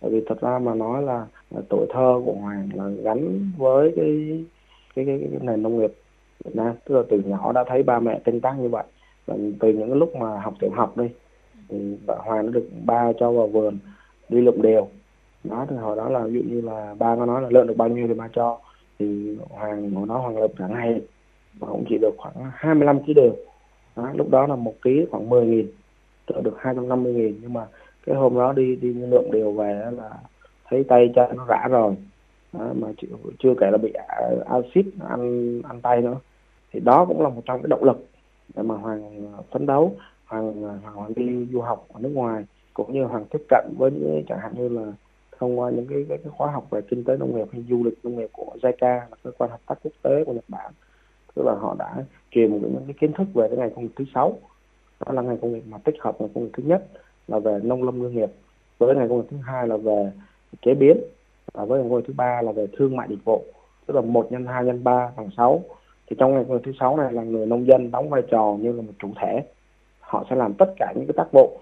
Tại 0.00 0.10
vì 0.10 0.20
thật 0.28 0.40
ra 0.40 0.58
mà 0.58 0.74
nói 0.74 1.02
là, 1.02 1.26
là 1.50 1.60
tuổi 1.70 1.86
thơ 1.94 2.20
của 2.24 2.34
Hoàng 2.40 2.68
là 2.74 2.88
gắn 3.04 3.50
với 3.56 3.92
cái 3.96 4.44
cái, 4.94 5.04
cái, 5.04 5.18
cái 5.20 5.40
nền 5.42 5.62
nông 5.62 5.78
nghiệp 5.78 5.92
Việt 6.44 6.56
Nam. 6.56 6.74
Tức 6.84 6.94
là 6.94 7.02
từ 7.08 7.20
nhỏ 7.26 7.52
đã 7.52 7.64
thấy 7.68 7.82
ba 7.82 8.00
mẹ 8.00 8.20
canh 8.24 8.40
tác 8.40 8.54
như 8.58 8.68
vậy. 8.68 8.84
Và 9.26 9.34
từ 9.60 9.72
những 9.72 9.88
cái 9.88 9.98
lúc 9.98 10.16
mà 10.16 10.40
học 10.40 10.54
tiểu 10.60 10.70
học 10.74 10.96
đi 10.96 11.08
thì 11.68 11.96
bà 12.06 12.14
Hoàng 12.18 12.46
nó 12.46 12.52
được 12.52 12.68
ba 12.86 13.12
cho 13.20 13.32
vào 13.32 13.46
vườn 13.46 13.78
đi 14.28 14.40
lượm 14.40 14.62
đều. 14.62 14.88
Đó 15.44 15.66
thì 15.70 15.76
hồi 15.76 15.96
đó 15.96 16.08
là 16.08 16.20
ví 16.20 16.32
dụ 16.34 16.42
như 16.54 16.60
là 16.60 16.94
ba 16.98 17.16
có 17.16 17.26
nói 17.26 17.42
là 17.42 17.48
lợn 17.50 17.66
được 17.66 17.76
bao 17.76 17.88
nhiêu 17.88 18.08
thì 18.08 18.14
ba 18.14 18.28
cho. 18.32 18.58
Thì 18.98 19.36
Hoàng 19.50 19.90
hồi 19.90 20.06
đó 20.08 20.18
Hoàng 20.18 20.38
lượm 20.38 20.50
cả 20.58 20.68
ngày 20.68 21.00
và 21.58 21.68
cũng 21.68 21.84
chỉ 21.88 21.98
được 21.98 22.14
khoảng 22.18 22.34
25 22.54 22.98
kg 22.98 23.14
đều. 23.14 23.32
Đó, 23.96 24.10
lúc 24.14 24.30
đó 24.30 24.46
là 24.46 24.56
một 24.56 24.74
ký 24.82 25.06
khoảng 25.10 25.28
10 25.28 25.46
nghìn 25.46 25.66
được 26.42 26.54
250 26.58 27.14
nghìn. 27.14 27.38
Nhưng 27.42 27.52
mà 27.52 27.66
cái 28.06 28.16
hôm 28.16 28.34
đó 28.34 28.52
đi 28.52 28.76
đi 28.76 28.92
lượm 28.92 29.30
đều 29.30 29.52
về 29.52 29.90
là 29.92 30.10
thấy 30.64 30.84
tay 30.84 31.12
chân 31.14 31.36
nó 31.36 31.44
rã 31.48 31.68
rồi 31.70 31.94
đó, 32.58 32.72
mà 32.74 32.88
chưa, 32.96 33.08
chưa 33.38 33.54
kể 33.60 33.70
là 33.70 33.78
bị 33.78 33.92
à, 33.92 34.30
axit 34.46 34.86
ăn 35.08 35.62
ăn 35.62 35.80
tay 35.80 36.02
nữa. 36.02 36.16
Thì 36.72 36.80
đó 36.80 37.04
cũng 37.04 37.22
là 37.22 37.28
một 37.28 37.42
trong 37.44 37.62
cái 37.62 37.68
động 37.68 37.84
lực 37.84 38.06
để 38.54 38.62
mà 38.62 38.74
hoàng 38.74 39.26
à, 39.38 39.42
phấn 39.50 39.66
đấu 39.66 39.96
hoàng 40.26 40.64
à, 40.64 40.74
hoàng, 40.82 40.94
hoàng 40.94 41.12
đi 41.16 41.46
du 41.52 41.60
học 41.60 41.86
ở 41.92 42.00
nước 42.00 42.12
ngoài 42.14 42.44
cũng 42.74 42.92
như 42.92 43.04
hoàng 43.04 43.24
tiếp 43.30 43.42
cận 43.48 43.74
với 43.78 43.90
những 43.90 44.24
chẳng 44.28 44.38
hạn 44.38 44.52
như 44.56 44.68
là 44.68 44.92
thông 45.38 45.58
qua 45.58 45.70
những 45.70 45.86
cái, 45.86 46.04
cái, 46.08 46.18
cái 46.18 46.32
khóa 46.36 46.50
học 46.52 46.66
về 46.70 46.80
kinh 46.80 47.04
tế 47.04 47.16
nông 47.16 47.36
nghiệp 47.36 47.46
hay 47.52 47.64
du 47.68 47.84
lịch 47.84 47.98
nông 48.02 48.16
nghiệp 48.16 48.28
của 48.32 48.56
JICA 48.62 48.96
là 48.98 49.16
cơ 49.22 49.30
quan 49.38 49.50
hợp 49.50 49.60
tác 49.66 49.74
quốc 49.82 49.92
tế 50.02 50.24
của 50.24 50.32
Nhật 50.32 50.44
Bản. 50.48 50.72
Tức 51.34 51.42
là 51.46 51.54
họ 51.54 51.76
đã 51.78 52.04
truyền 52.30 52.52
những 52.52 52.82
cái 52.86 52.94
kiến 53.00 53.12
thức 53.12 53.26
về 53.34 53.48
cái 53.48 53.58
ngành 53.58 53.70
công 53.70 53.84
nghiệp 53.84 53.92
thứ 53.96 54.04
sáu. 54.14 54.38
Đó 55.06 55.12
là 55.12 55.22
ngành 55.22 55.38
công 55.38 55.52
nghiệp 55.52 55.62
mà 55.66 55.78
tích 55.78 55.94
hợp 56.00 56.20
ngành 56.20 56.28
công 56.34 56.44
nghiệp 56.44 56.50
thứ 56.52 56.62
nhất 56.66 56.86
là 57.28 57.38
về 57.38 57.60
nông 57.62 57.82
lâm 57.82 58.02
ngư 58.02 58.10
nghiệp 58.10 58.30
với 58.78 58.96
ngành 58.96 59.08
công 59.08 59.18
nghiệp 59.18 59.26
thứ 59.30 59.36
hai 59.36 59.68
là 59.68 59.76
về 59.76 60.10
chế 60.62 60.74
biến 60.74 60.96
và 61.54 61.64
với 61.64 61.84
ngôi 61.84 62.02
thứ 62.02 62.14
ba 62.16 62.42
là 62.42 62.52
về 62.52 62.66
thương 62.76 62.96
mại 62.96 63.08
dịch 63.08 63.24
vụ 63.24 63.44
tức 63.86 63.94
là 63.94 64.00
một 64.00 64.32
nhân 64.32 64.46
hai 64.46 64.64
nhân 64.64 64.84
ba 64.84 65.10
bằng 65.16 65.28
sáu. 65.36 65.62
Thì 66.06 66.16
trong 66.18 66.34
ngành 66.34 66.62
thứ 66.64 66.72
sáu 66.80 66.96
này 66.96 67.12
là 67.12 67.22
người 67.22 67.46
nông 67.46 67.66
dân 67.66 67.90
đóng 67.90 68.10
vai 68.10 68.22
trò 68.30 68.56
như 68.60 68.72
là 68.72 68.82
một 68.82 68.92
chủ 68.98 69.08
thể. 69.22 69.44
Họ 70.00 70.24
sẽ 70.30 70.36
làm 70.36 70.54
tất 70.54 70.72
cả 70.76 70.92
những 70.96 71.06
cái 71.06 71.14
tác 71.16 71.32
vụ 71.32 71.58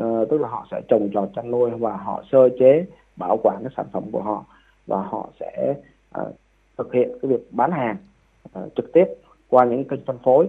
uh, 0.00 0.28
tức 0.30 0.40
là 0.40 0.48
họ 0.48 0.66
sẽ 0.70 0.80
trồng 0.88 1.10
trọt 1.14 1.28
chăn 1.36 1.50
nuôi 1.50 1.70
và 1.70 1.96
họ 1.96 2.24
sơ 2.32 2.48
chế 2.58 2.86
bảo 3.16 3.36
quản 3.42 3.56
cái 3.62 3.72
sản 3.76 3.86
phẩm 3.92 4.02
của 4.12 4.22
họ. 4.22 4.44
Và 4.86 5.02
họ 5.02 5.28
sẽ 5.40 5.74
uh, 6.20 6.34
thực 6.78 6.92
hiện 6.92 7.18
cái 7.22 7.30
việc 7.30 7.48
bán 7.50 7.70
hàng 7.70 7.96
uh, 8.58 8.74
trực 8.76 8.92
tiếp 8.92 9.04
qua 9.48 9.64
những 9.64 9.84
kênh 9.84 10.04
phân 10.06 10.18
phối 10.24 10.48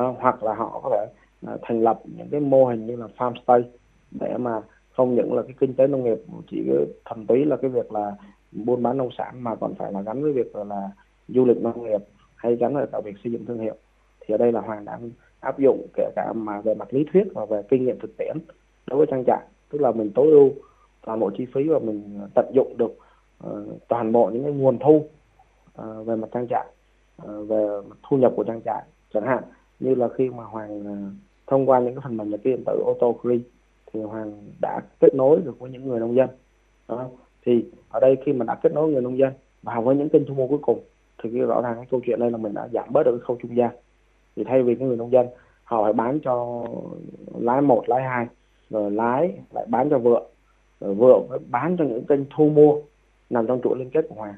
uh, 0.00 0.16
hoặc 0.18 0.42
là 0.42 0.54
họ 0.54 0.80
có 0.82 0.90
thể 0.90 1.06
uh, 1.52 1.60
thành 1.62 1.82
lập 1.82 2.00
những 2.04 2.28
cái 2.30 2.40
mô 2.40 2.66
hình 2.66 2.86
như 2.86 2.96
là 2.96 3.06
farm 3.18 3.32
stay 3.44 3.64
để 4.10 4.36
mà 4.38 4.60
không 4.92 5.14
những 5.14 5.34
là 5.34 5.42
cái 5.42 5.54
kinh 5.60 5.74
tế 5.74 5.86
nông 5.86 6.04
nghiệp 6.04 6.18
chỉ 6.50 6.70
thuần 7.04 7.26
túy 7.26 7.44
là 7.44 7.56
cái 7.56 7.70
việc 7.70 7.92
là 7.92 8.12
buôn 8.64 8.82
bán 8.82 8.96
nông 8.96 9.10
sản 9.18 9.34
mà 9.44 9.54
còn 9.54 9.74
phải 9.74 9.92
là 9.92 10.00
gắn 10.00 10.22
với 10.22 10.32
việc 10.32 10.56
là, 10.56 10.90
du 11.28 11.44
lịch 11.44 11.62
nông 11.62 11.84
nghiệp 11.84 12.00
hay 12.36 12.56
gắn 12.56 12.74
với 12.74 12.86
cả 12.92 13.00
việc 13.00 13.14
xây 13.24 13.32
dựng 13.32 13.44
thương 13.46 13.58
hiệu. 13.58 13.74
Thì 14.20 14.34
ở 14.34 14.38
đây 14.38 14.52
là 14.52 14.60
hoàng 14.60 14.84
đang 14.84 15.10
áp 15.40 15.58
dụng 15.58 15.86
kể 15.94 16.10
cả 16.16 16.32
mà 16.32 16.60
về 16.60 16.74
mặt 16.74 16.94
lý 16.94 17.04
thuyết 17.12 17.24
và 17.34 17.44
về 17.44 17.62
kinh 17.68 17.84
nghiệm 17.84 17.98
thực 17.98 18.16
tiễn 18.18 18.36
đối 18.86 18.98
với 18.98 19.06
trang 19.10 19.24
trại. 19.26 19.46
Tức 19.70 19.80
là 19.80 19.92
mình 19.92 20.10
tối 20.14 20.30
ưu 20.30 20.50
toàn 21.06 21.20
bộ 21.20 21.30
chi 21.30 21.46
phí 21.54 21.68
và 21.68 21.78
mình 21.78 22.20
tận 22.34 22.50
dụng 22.54 22.74
được 22.78 22.98
uh, 23.46 23.88
toàn 23.88 24.12
bộ 24.12 24.30
những 24.32 24.42
cái 24.42 24.52
nguồn 24.52 24.78
thu 24.78 25.08
uh, 25.82 26.06
về 26.06 26.16
mặt 26.16 26.28
trang 26.32 26.46
trại 26.50 26.66
uh, 27.22 27.48
về 27.48 27.66
thu 28.08 28.16
nhập 28.16 28.32
của 28.36 28.44
trang 28.44 28.60
trại 28.64 28.82
chẳng 29.14 29.26
hạn. 29.26 29.44
Như 29.80 29.94
là 29.94 30.08
khi 30.08 30.30
mà 30.30 30.44
hoàng 30.44 30.80
uh, 30.80 31.12
thông 31.46 31.70
qua 31.70 31.80
những 31.80 31.94
cái 31.94 32.02
phần 32.04 32.16
mềm 32.16 32.30
nhật 32.30 32.40
ký 32.44 32.50
điện 32.50 32.62
tử 32.66 32.82
auto 32.86 33.06
free 33.06 33.40
thì 33.92 34.00
hoàng 34.00 34.32
đã 34.60 34.80
kết 35.00 35.14
nối 35.14 35.40
được 35.44 35.58
với 35.58 35.70
những 35.70 35.88
người 35.88 36.00
nông 36.00 36.16
dân 36.16 36.28
đó 36.88 37.08
thì 37.46 37.64
ở 37.88 38.00
đây 38.00 38.16
khi 38.24 38.32
mà 38.32 38.44
đã 38.44 38.54
kết 38.54 38.72
nối 38.72 38.92
người 38.92 39.02
nông 39.02 39.18
dân 39.18 39.32
vào 39.62 39.82
với 39.82 39.96
những 39.96 40.08
kênh 40.08 40.26
thu 40.26 40.34
mua 40.34 40.48
cuối 40.48 40.58
cùng 40.62 40.80
thì 41.22 41.30
cái 41.32 41.40
rõ 41.40 41.60
ràng 41.62 41.74
cái 41.76 41.86
câu 41.90 42.00
chuyện 42.04 42.20
đây 42.20 42.30
là 42.30 42.36
mình 42.36 42.54
đã 42.54 42.68
giảm 42.72 42.92
bớt 42.92 43.02
được 43.02 43.12
cái 43.12 43.24
khâu 43.26 43.38
trung 43.42 43.56
gian. 43.56 43.70
Thì 44.36 44.44
thay 44.44 44.62
vì 44.62 44.74
cái 44.74 44.88
người 44.88 44.96
nông 44.96 45.12
dân 45.12 45.26
họ 45.64 45.84
phải 45.84 45.92
bán 45.92 46.18
cho 46.20 46.64
lái 47.38 47.60
một 47.60 47.88
lái 47.88 48.02
hai 48.02 48.26
rồi 48.70 48.90
lái 48.90 49.32
lại 49.54 49.66
bán 49.68 49.90
cho 49.90 49.98
vợ 49.98 50.26
rồi 50.80 50.94
vợ 50.94 51.20
phải 51.28 51.38
bán 51.50 51.76
cho 51.76 51.84
những 51.84 52.04
kênh 52.04 52.20
thu 52.36 52.48
mua 52.48 52.76
nằm 53.30 53.46
trong 53.46 53.60
chuỗi 53.62 53.78
liên 53.78 53.90
kết 53.90 54.06
của 54.08 54.14
Hoàng. 54.14 54.34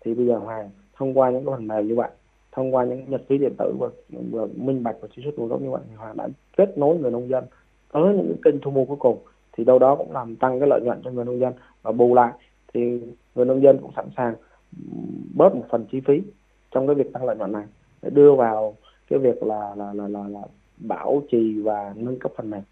Thì 0.00 0.14
bây 0.14 0.26
giờ 0.26 0.38
Hoàng 0.38 0.70
thông 0.96 1.18
qua 1.18 1.30
những 1.30 1.44
cái 1.44 1.54
phần 1.54 1.66
mềm 1.66 1.88
như 1.88 1.94
vậy 1.94 2.10
thông 2.52 2.74
qua 2.74 2.84
những 2.84 3.04
nhật 3.10 3.22
ký 3.28 3.38
điện 3.38 3.52
tử 3.58 3.74
và, 3.78 3.88
và 4.08 4.46
minh 4.56 4.82
bạch 4.82 4.96
và 5.00 5.08
truy 5.16 5.22
xuất 5.22 5.38
nguồn 5.38 5.48
gốc 5.48 5.60
như 5.60 5.70
vậy 5.70 5.80
thì 5.88 5.94
Hoàng 5.96 6.16
đã 6.16 6.28
kết 6.56 6.78
nối 6.78 6.96
người 6.96 7.10
nông 7.10 7.28
dân 7.28 7.44
tới 7.92 8.14
những 8.14 8.36
kênh 8.44 8.60
thu 8.60 8.70
mua 8.70 8.84
cuối 8.84 8.96
cùng. 9.00 9.18
Thì 9.52 9.64
đâu 9.64 9.78
đó 9.78 9.94
cũng 9.94 10.12
làm 10.12 10.36
tăng 10.36 10.60
cái 10.60 10.68
lợi 10.68 10.80
nhuận 10.80 11.00
cho 11.04 11.10
người 11.10 11.24
nông 11.24 11.40
dân 11.40 11.52
và 11.82 11.92
bù 11.92 12.14
lại 12.14 12.32
thì 12.74 12.80
người 13.34 13.44
nông 13.44 13.62
dân 13.62 13.78
cũng 13.82 13.92
sẵn 13.96 14.08
sàng 14.16 14.34
bớt 15.34 15.54
một 15.54 15.64
phần 15.70 15.86
chi 15.92 16.00
phí 16.06 16.22
trong 16.70 16.86
cái 16.86 16.94
việc 16.94 17.12
tăng 17.12 17.24
lợi 17.24 17.36
nhuận 17.36 17.52
này 17.52 17.64
để 18.02 18.10
đưa 18.10 18.34
vào 18.34 18.76
cái 19.10 19.18
việc 19.18 19.42
là 19.42 19.74
là 19.76 19.92
là 19.94 20.08
là, 20.08 20.28
là 20.28 20.40
bảo 20.78 21.22
trì 21.30 21.60
và 21.62 21.94
nâng 21.96 22.18
cấp 22.18 22.32
phần 22.36 22.50
mềm 22.50 22.62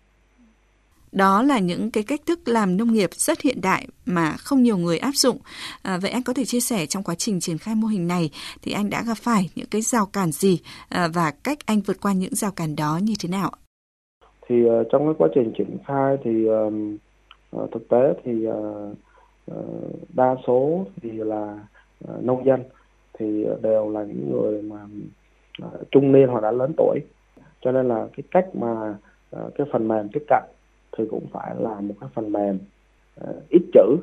đó 1.13 1.43
là 1.43 1.59
những 1.59 1.91
cái 1.91 2.03
cách 2.03 2.21
thức 2.27 2.41
làm 2.47 2.77
nông 2.77 2.93
nghiệp 2.93 3.11
rất 3.13 3.41
hiện 3.41 3.61
đại 3.63 3.87
mà 4.07 4.35
không 4.39 4.63
nhiều 4.63 4.77
người 4.77 4.99
áp 4.99 5.15
dụng. 5.15 5.39
À, 5.83 5.99
vậy 6.03 6.11
anh 6.11 6.23
có 6.23 6.35
thể 6.35 6.45
chia 6.45 6.61
sẻ 6.61 6.87
trong 6.87 7.03
quá 7.03 7.15
trình 7.15 7.41
triển 7.41 7.59
khai 7.59 7.75
mô 7.75 7.87
hình 7.87 8.09
này 8.09 8.31
thì 8.63 8.73
anh 8.73 8.91
đã 8.91 9.03
gặp 9.07 9.17
phải 9.17 9.51
những 9.55 9.67
cái 9.71 9.81
rào 9.81 10.07
cản 10.07 10.33
gì 10.33 10.61
à, 10.89 11.09
và 11.15 11.33
cách 11.45 11.59
anh 11.67 11.81
vượt 11.81 11.97
qua 12.03 12.13
những 12.13 12.35
rào 12.35 12.51
cản 12.57 12.77
đó 12.77 13.01
như 13.03 13.15
thế 13.21 13.29
nào? 13.29 13.51
Thì 14.49 14.65
uh, 14.65 14.87
trong 14.93 15.05
cái 15.05 15.15
quá 15.19 15.29
trình 15.35 15.53
triển 15.59 15.77
khai 15.87 16.17
thì 16.25 16.47
uh, 16.49 17.71
thực 17.73 17.89
tế 17.89 18.15
thì 18.25 18.47
uh, 18.49 18.97
Ờ, 19.51 19.63
đa 20.15 20.37
số 20.47 20.85
thì 21.03 21.11
là 21.11 21.59
ờ, 22.09 22.19
nông 22.23 22.45
dân 22.45 22.63
thì 23.19 23.47
đều 23.63 23.91
là 23.91 24.05
những 24.05 24.31
người 24.31 24.63
mà 24.63 24.77
ờ, 25.63 25.71
trung 25.91 26.13
niên 26.13 26.29
hoặc 26.29 26.41
đã 26.41 26.51
lớn 26.51 26.73
tuổi. 26.77 27.01
Cho 27.61 27.73
nên 27.73 27.89
là 27.89 28.09
cái 28.17 28.25
cách 28.31 28.47
mà 28.55 28.95
cái 29.31 29.67
phần 29.73 29.89
mềm 29.89 30.09
tiếp 30.13 30.25
cận 30.29 30.43
thì 30.99 31.05
cũng 31.11 31.27
phải 31.33 31.55
là 31.59 31.81
một 31.81 31.95
cái 32.01 32.11
phần 32.15 32.33
mềm 32.33 32.59
ít 33.49 33.63
chữ 33.73 33.97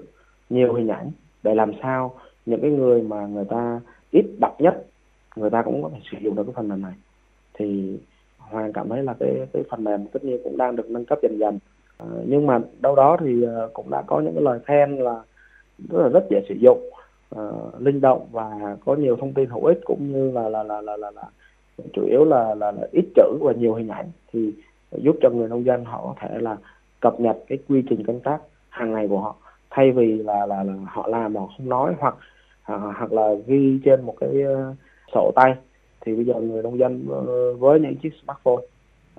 nhiều 0.49 0.73
hình 0.73 0.87
ảnh 0.87 1.11
để 1.43 1.55
làm 1.55 1.71
sao 1.81 2.15
những 2.45 2.61
cái 2.61 2.71
người 2.71 3.01
mà 3.01 3.25
người 3.27 3.45
ta 3.45 3.81
ít 4.11 4.25
đọc 4.41 4.61
nhất 4.61 4.85
người 5.35 5.49
ta 5.49 5.61
cũng 5.61 5.83
có 5.83 5.89
thể 5.93 5.99
sử 6.11 6.17
dụng 6.21 6.35
được 6.35 6.43
cái 6.43 6.53
phần 6.55 6.67
mềm 6.67 6.81
này. 6.81 6.93
Thì 7.53 7.97
hoàng 8.37 8.73
cảm 8.73 8.89
thấy 8.89 9.03
là 9.03 9.13
cái 9.19 9.47
cái 9.53 9.63
phần 9.69 9.83
mềm 9.83 10.07
tất 10.07 10.23
nhiên 10.23 10.39
cũng 10.43 10.57
đang 10.57 10.75
được 10.75 10.89
nâng 10.89 11.05
cấp 11.05 11.19
dần 11.21 11.37
dần. 11.37 11.59
À, 11.97 12.07
nhưng 12.25 12.47
mà 12.47 12.59
đâu 12.79 12.95
đó 12.95 13.17
thì 13.19 13.45
cũng 13.73 13.89
đã 13.89 14.03
có 14.07 14.19
những 14.19 14.33
cái 14.33 14.43
lời 14.43 14.59
khen 14.65 14.97
là 14.97 15.21
rất 15.89 16.01
là 16.01 16.09
rất 16.09 16.25
dễ 16.29 16.41
sử 16.49 16.55
dụng. 16.55 16.89
Uh, 17.35 17.81
linh 17.81 18.01
động 18.01 18.27
và 18.31 18.77
có 18.85 18.95
nhiều 18.95 19.15
thông 19.15 19.33
tin 19.33 19.49
hữu 19.49 19.65
ích 19.65 19.79
cũng 19.85 20.11
như 20.11 20.31
là 20.31 20.49
là 20.49 20.63
là 20.63 20.81
là 20.81 20.97
là, 20.97 21.11
là 21.11 21.23
chủ 21.93 22.05
yếu 22.05 22.25
là, 22.25 22.55
là 22.55 22.71
là 22.71 22.87
ít 22.91 23.05
chữ 23.15 23.37
và 23.41 23.53
nhiều 23.53 23.73
hình 23.73 23.87
ảnh 23.87 24.05
thì 24.33 24.53
giúp 24.91 25.15
cho 25.21 25.29
người 25.29 25.49
nông 25.49 25.65
dân 25.65 25.85
họ 25.85 26.01
có 26.03 26.15
thể 26.19 26.37
là 26.39 26.57
cập 26.99 27.19
nhật 27.19 27.37
cái 27.47 27.57
quy 27.69 27.83
trình 27.89 28.03
canh 28.03 28.19
tác 28.19 28.41
hàng 28.69 28.91
ngày 28.91 29.07
của 29.07 29.19
họ. 29.19 29.35
Thay 29.69 29.91
vì 29.91 30.23
là 30.23 30.45
là, 30.45 30.63
là 30.63 30.73
họ 30.85 31.07
làm 31.07 31.33
mà 31.33 31.41
không 31.57 31.69
nói 31.69 31.93
hoặc 31.99 32.15
à, 32.63 32.75
hoặc 32.75 33.13
là 33.13 33.33
ghi 33.47 33.79
trên 33.85 34.01
một 34.01 34.15
cái 34.19 34.29
uh, 34.29 34.75
sổ 35.13 35.31
tay 35.35 35.55
thì 36.01 36.15
bây 36.15 36.25
giờ 36.25 36.33
người 36.33 36.63
nông 36.63 36.77
dân 36.77 37.05
uh, 37.09 37.59
với 37.59 37.79
những 37.79 37.95
chiếc 37.95 38.13
smartphone 38.23 38.63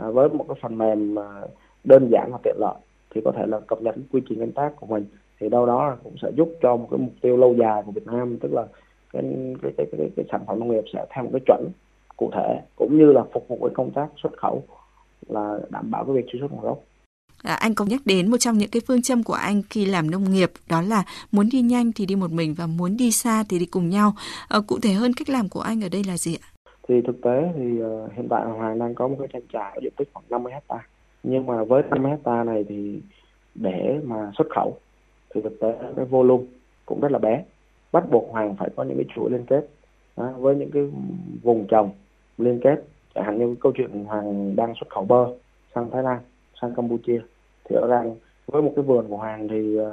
uh, 0.09 0.15
với 0.15 0.29
một 0.29 0.45
cái 0.49 0.57
phần 0.63 0.79
mềm 0.79 1.15
uh, 1.15 1.51
đơn 1.85 2.09
giản 2.11 2.29
và 2.33 2.39
tiện 2.43 2.57
lợi 2.59 2.77
thì 3.15 3.21
có 3.25 3.33
thể 3.33 3.47
là 3.47 3.61
cập 3.61 3.83
nhật 3.83 3.95
quy 4.13 4.23
trình 4.29 4.39
canh 4.39 4.53
tác 4.53 4.77
của 4.77 4.87
mình 4.87 5.05
thì 5.41 5.49
đâu 5.49 5.67
đó 5.67 5.97
cũng 6.05 6.15
sẽ 6.23 6.29
giúp 6.37 6.49
cho 6.63 6.77
một 6.77 6.89
cái 6.91 6.99
mục 6.99 7.13
tiêu 7.21 7.37
lâu 7.37 7.55
dài 7.55 7.83
của 7.87 7.93
Việt 7.93 8.07
Nam 8.07 8.37
tức 8.41 8.53
là 8.53 8.67
cái 9.13 9.23
cái 9.63 9.73
cái 9.77 9.87
cái, 9.93 10.11
cái 10.17 10.27
sản 10.33 10.41
phẩm 10.47 10.59
nông 10.61 10.71
nghiệp 10.71 10.85
sẽ 10.95 11.07
theo 11.11 11.25
một 11.25 11.31
cái 11.33 11.41
chuẩn 11.47 11.69
cụ 12.17 12.31
thể 12.35 12.61
cũng 12.77 12.99
như 12.99 13.13
là 13.13 13.23
phục 13.33 13.49
vụ 13.49 13.59
cái 13.61 13.75
công 13.75 13.91
tác 13.91 14.07
xuất 14.23 14.33
khẩu 14.37 14.63
là 15.29 15.59
đảm 15.71 15.91
bảo 15.91 16.05
cái 16.05 16.15
việc 16.15 16.25
truy 16.29 16.41
xuất 16.41 16.53
nguồn 16.53 16.63
gốc 16.63 16.79
À, 17.43 17.55
anh 17.55 17.75
có 17.75 17.85
nhắc 17.85 18.01
đến 18.05 18.31
một 18.31 18.37
trong 18.37 18.59
những 18.59 18.69
cái 18.73 18.83
phương 18.87 19.03
châm 19.03 19.23
của 19.23 19.35
anh 19.35 19.63
khi 19.71 19.87
làm 19.87 20.11
nông 20.11 20.31
nghiệp 20.31 20.51
đó 20.69 20.83
là 20.83 21.05
muốn 21.33 21.49
đi 21.53 21.61
nhanh 21.61 21.93
thì 21.93 22.07
đi 22.07 22.17
một 22.17 22.31
mình 22.31 22.55
và 22.59 22.67
muốn 22.67 22.97
đi 22.97 23.11
xa 23.11 23.45
thì 23.49 23.59
đi 23.59 23.67
cùng 23.67 23.89
nhau. 23.89 24.13
À, 24.49 24.59
cụ 24.67 24.79
thể 24.83 24.93
hơn 24.93 25.13
cách 25.17 25.31
làm 25.31 25.49
của 25.49 25.61
anh 25.61 25.85
ở 25.85 25.89
đây 25.93 26.05
là 26.05 26.17
gì 26.17 26.37
ạ? 26.43 26.47
Thì 26.89 26.95
thực 27.07 27.21
tế 27.23 27.53
thì 27.57 27.83
uh, 27.83 28.13
hiện 28.13 28.27
tại 28.31 28.47
Hoàng 28.47 28.79
đang 28.79 28.95
có 28.95 29.09
một 29.09 29.17
cái 29.19 29.29
trang 29.33 29.43
trại 29.53 29.81
diện 29.83 29.93
tích 29.97 30.09
khoảng 30.15 30.25
50 30.31 30.53
hecta. 30.53 30.77
Nhưng 31.23 31.47
mà 31.47 31.65
với 31.65 31.83
50 31.91 32.11
hecta 32.11 32.45
này 32.45 32.65
thì 32.69 33.01
để 33.55 34.01
mà 34.05 34.31
xuất 34.39 34.47
khẩu 34.55 34.79
thì 35.35 35.41
thực 35.43 35.61
tế 35.61 35.75
cái 35.97 36.05
volume 36.05 36.45
cũng 36.87 37.01
rất 37.01 37.13
là 37.13 37.19
bé. 37.19 37.45
Bắt 37.93 38.11
buộc 38.11 38.31
Hoàng 38.31 38.57
phải 38.59 38.71
có 38.77 38.83
những 38.83 38.97
cái 38.97 39.07
chuỗi 39.15 39.31
liên 39.31 39.47
kết 39.47 39.69
đó, 40.17 40.33
với 40.37 40.57
những 40.57 40.71
cái 40.71 40.83
vùng 41.43 41.67
trồng 41.67 41.91
liên 42.39 42.61
kết. 42.63 42.85
Chẳng 43.15 43.25
hạn 43.25 43.39
như 43.39 43.57
câu 43.61 43.73
chuyện 43.75 44.05
Hoàng 44.05 44.57
đang 44.57 44.75
xuất 44.75 44.91
khẩu 44.91 45.05
bơ 45.05 45.27
sang 45.75 45.91
Thái 45.91 46.03
Lan 46.03 46.19
sang 46.61 46.75
Campuchia. 46.75 47.21
Thì 47.65 47.77
rõ 47.77 47.87
ràng 47.87 48.17
với 48.47 48.63
một 48.63 48.73
cái 48.77 48.85
vườn 48.85 49.09
của 49.09 49.17
Hoàng 49.17 49.49
thì 49.49 49.81
uh, 49.81 49.87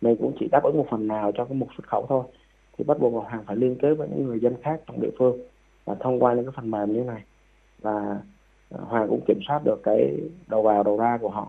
mình 0.00 0.16
cũng 0.16 0.32
chỉ 0.40 0.48
đáp 0.52 0.62
ứng 0.62 0.76
một 0.76 0.86
phần 0.90 1.08
nào 1.08 1.32
cho 1.32 1.44
cái 1.44 1.54
mục 1.54 1.68
xuất 1.76 1.88
khẩu 1.88 2.06
thôi. 2.08 2.24
Thì 2.78 2.84
bắt 2.84 2.98
buộc 3.00 3.24
Hoàng 3.24 3.44
phải 3.46 3.56
liên 3.56 3.76
kết 3.82 3.94
với 3.94 4.08
những 4.08 4.26
người 4.26 4.40
dân 4.40 4.54
khác 4.62 4.80
trong 4.86 5.00
địa 5.00 5.10
phương 5.18 5.38
và 5.84 5.94
thông 6.00 6.22
qua 6.22 6.34
những 6.34 6.44
cái 6.44 6.52
phần 6.56 6.70
mềm 6.70 6.92
như 6.92 7.00
này. 7.00 7.22
Và 7.80 8.20
à, 8.70 8.78
Hoàng 8.80 9.08
cũng 9.08 9.20
kiểm 9.26 9.40
soát 9.48 9.60
được 9.64 9.80
cái 9.82 10.16
đầu 10.48 10.62
vào 10.62 10.82
đầu 10.82 10.96
ra 10.96 11.18
của 11.20 11.28
họ 11.28 11.48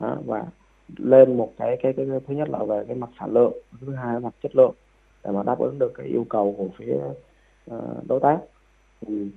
đó, 0.00 0.16
và 0.26 0.44
lên 0.96 1.36
một 1.36 1.52
cái, 1.58 1.76
cái 1.82 1.92
cái 1.92 2.06
cái 2.10 2.20
thứ 2.26 2.34
nhất 2.34 2.48
là 2.48 2.64
về 2.64 2.84
cái 2.88 2.96
mặt 2.96 3.10
sản 3.20 3.32
lượng 3.32 3.52
thứ 3.80 3.94
hai 3.94 4.14
là 4.14 4.20
mặt 4.20 4.34
chất 4.42 4.56
lượng 4.56 4.74
để 5.24 5.30
mà 5.30 5.42
đáp 5.42 5.58
ứng 5.58 5.78
được 5.78 5.92
cái 5.94 6.06
yêu 6.06 6.26
cầu 6.28 6.54
của 6.58 6.68
phía 6.76 6.94
uh, 7.74 8.08
đối 8.08 8.20
tác. 8.20 8.38
Thì 9.06 9.30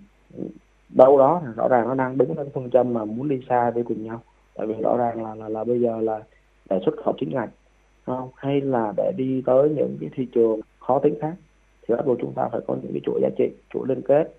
đâu 0.89 1.17
đó 1.17 1.41
thì 1.45 1.51
rõ 1.55 1.67
ràng 1.67 1.87
nó 1.87 1.95
đang 1.95 2.17
đứng 2.17 2.35
trên 2.35 2.49
phương 2.53 2.69
châm 2.69 2.93
mà 2.93 3.05
muốn 3.05 3.29
đi 3.29 3.41
xa 3.49 3.71
đi 3.71 3.83
cùng 3.83 4.03
nhau. 4.03 4.21
Tại 4.55 4.67
vì 4.67 4.73
rõ 4.83 4.97
ràng 4.97 5.23
là 5.23 5.35
là 5.35 5.49
là 5.49 5.63
bây 5.63 5.81
giờ 5.81 6.01
là 6.01 6.19
để 6.69 6.79
xuất 6.85 6.95
khẩu 7.05 7.13
chính 7.19 7.33
ngạch 7.33 7.49
không? 8.05 8.29
Hay 8.35 8.61
là 8.61 8.93
để 8.97 9.11
đi 9.17 9.43
tới 9.45 9.69
những 9.69 9.97
cái 10.01 10.09
thị 10.15 10.27
trường 10.31 10.59
khó 10.79 10.99
tính 10.99 11.15
khác 11.21 11.33
thì 11.87 11.95
bắt 11.95 12.05
buộc 12.05 12.17
chúng 12.21 12.33
ta 12.35 12.49
phải 12.51 12.61
có 12.67 12.75
những 12.81 12.91
cái 12.91 13.01
chuỗi 13.05 13.19
giá 13.21 13.29
trị 13.37 13.49
chuỗi 13.73 13.87
liên 13.87 14.01
kết 14.01 14.33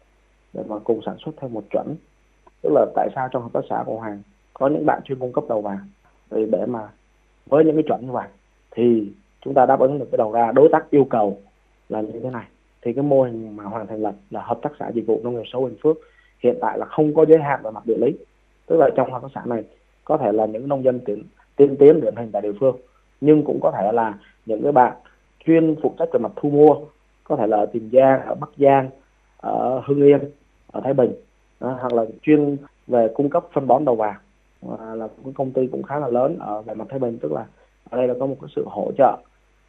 để 0.53 0.63
mà 0.69 0.79
cùng 0.79 1.01
sản 1.07 1.17
xuất 1.25 1.33
theo 1.37 1.51
một 1.51 1.65
chuẩn. 1.71 1.97
Tức 2.63 2.71
là 2.73 2.87
tại 2.95 3.09
sao 3.15 3.29
trong 3.33 3.43
hợp 3.43 3.53
tác 3.53 3.61
xã 3.71 3.83
của 3.87 3.97
hoàng 3.99 4.23
có 4.55 4.69
những 4.69 4.87
bạn 4.87 5.03
chuyên 5.05 5.19
cung 5.19 5.33
cấp 5.33 5.45
đầu 5.49 5.63
vào? 5.63 5.79
Thì 6.31 6.47
để 6.53 6.67
mà 6.67 6.89
với 7.51 7.65
những 7.65 7.77
cái 7.77 7.85
chuẩn 7.89 8.07
như 8.07 8.13
vậy 8.13 8.29
thì 8.71 9.13
chúng 9.41 9.55
ta 9.55 9.67
đáp 9.67 9.81
ứng 9.81 9.99
được 9.99 10.09
cái 10.13 10.19
đầu 10.19 10.33
ra 10.33 10.53
đối 10.53 10.69
tác 10.73 10.91
yêu 10.91 11.05
cầu 11.05 11.39
là 11.89 12.01
như 12.01 12.21
thế 12.23 12.31
này. 12.31 12.45
Thì 12.83 12.93
cái 12.93 13.05
mô 13.05 13.23
hình 13.23 13.57
mà 13.57 13.65
hoàng 13.65 13.87
thành 13.87 14.03
lập 14.03 14.15
là 14.31 14.43
hợp 14.43 14.59
tác 14.63 14.71
xã 14.79 14.89
dịch 14.89 15.07
vụ 15.07 15.21
nông 15.25 15.35
nghiệp 15.35 15.49
số 15.53 15.61
bình 15.61 15.77
phước 15.83 15.97
hiện 16.43 16.59
tại 16.61 16.79
là 16.79 16.87
không 16.87 17.15
có 17.15 17.25
giới 17.25 17.39
hạn 17.39 17.61
về 17.63 17.71
mặt 17.71 17.87
địa 17.87 17.97
lý. 17.99 18.13
Tức 18.67 18.77
là 18.77 18.91
trong 18.97 19.13
hợp 19.13 19.23
tác 19.23 19.29
xã 19.35 19.43
này 19.47 19.65
có 20.05 20.17
thể 20.17 20.33
là 20.33 20.47
những 20.47 20.69
nông 20.69 20.85
dân 20.85 21.01
tiên, 21.01 21.23
tiên 21.57 21.77
tiến 21.77 22.01
điển 22.01 22.17
hình 22.17 22.31
tại 22.33 22.43
địa 22.43 22.53
phương 22.61 22.77
nhưng 23.21 23.45
cũng 23.45 23.59
có 23.63 23.71
thể 23.71 23.93
là 23.93 24.15
những 24.47 24.63
cái 24.63 24.73
bạn 24.73 24.97
chuyên 25.47 25.77
phụ 25.83 25.95
trách 25.99 26.09
về 26.13 26.19
mặt 26.19 26.33
thu 26.37 26.51
mua 26.51 26.77
có 27.25 27.37
thể 27.37 27.47
là 27.47 27.57
ở 27.57 27.67
tiền 27.67 27.91
giang 27.93 28.21
ở 28.27 28.35
bắc 28.35 28.51
giang 28.57 28.91
ở 29.37 29.83
hưng 29.85 30.03
yên 30.03 30.21
ở 30.73 30.81
thái 30.85 30.95
bình 30.95 31.13
đó, 31.61 31.79
hoặc 31.81 31.93
là 31.93 32.05
chuyên 32.23 32.57
về 32.87 33.09
cung 33.15 33.31
cấp 33.31 33.45
phân 33.53 33.67
bón 33.67 33.85
đầu 33.85 33.97
vào 33.97 34.15
và 34.63 34.95
là 34.95 35.09
một 35.23 35.33
công 35.35 35.53
ty 35.53 35.67
cũng 35.73 35.83
khá 35.83 35.99
là 35.99 36.09
lớn 36.09 36.39
ở 36.39 36.63
về 36.63 36.75
mặt 36.75 36.87
thái 36.91 36.99
bình 36.99 37.19
tức 37.19 37.33
là 37.33 37.47
ở 37.91 37.99
đây 37.99 38.09
là 38.09 38.15
có 38.21 38.27
một 38.27 38.37
cái 38.41 38.51
sự 38.57 38.65
hỗ 38.67 38.93
trợ 38.99 39.17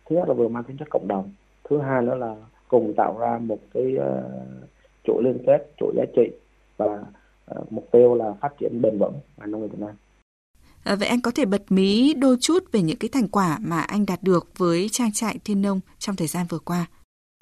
thứ 0.09 0.15
nhất 0.15 0.27
là 0.27 0.33
vừa 0.33 0.47
mang 0.47 0.63
tính 0.63 0.77
chất 0.77 0.89
cộng 0.89 1.07
đồng 1.07 1.29
thứ 1.69 1.77
hai 1.79 2.01
nữa 2.01 2.15
là 2.15 2.35
cùng 2.67 2.93
tạo 2.97 3.17
ra 3.19 3.39
một 3.41 3.59
cái 3.73 3.95
uh, 3.95 4.31
chuỗi 5.03 5.23
liên 5.23 5.37
kết 5.47 5.71
chuỗi 5.79 5.93
giá 5.97 6.03
trị 6.15 6.31
và 6.77 7.03
uh, 7.55 7.71
mục 7.71 7.91
tiêu 7.91 8.15
là 8.15 8.33
phát 8.41 8.53
triển 8.59 8.81
bền 8.81 8.97
vững 8.99 9.13
ngành 9.37 9.51
nông 9.51 9.61
nghiệp 9.61 9.67
Việt 9.67 9.79
Nam. 9.79 9.95
À, 10.83 10.95
vậy 10.95 11.07
anh 11.07 11.21
có 11.21 11.31
thể 11.35 11.45
bật 11.45 11.61
mí 11.69 12.13
đôi 12.13 12.35
chút 12.39 12.63
về 12.71 12.81
những 12.81 12.97
cái 12.99 13.09
thành 13.13 13.27
quả 13.27 13.57
mà 13.61 13.81
anh 13.81 14.05
đạt 14.05 14.19
được 14.23 14.47
với 14.57 14.87
trang 14.91 15.11
trại 15.13 15.37
Thiên 15.45 15.61
Nông 15.61 15.79
trong 15.97 16.15
thời 16.15 16.27
gian 16.27 16.45
vừa 16.49 16.59
qua. 16.59 16.85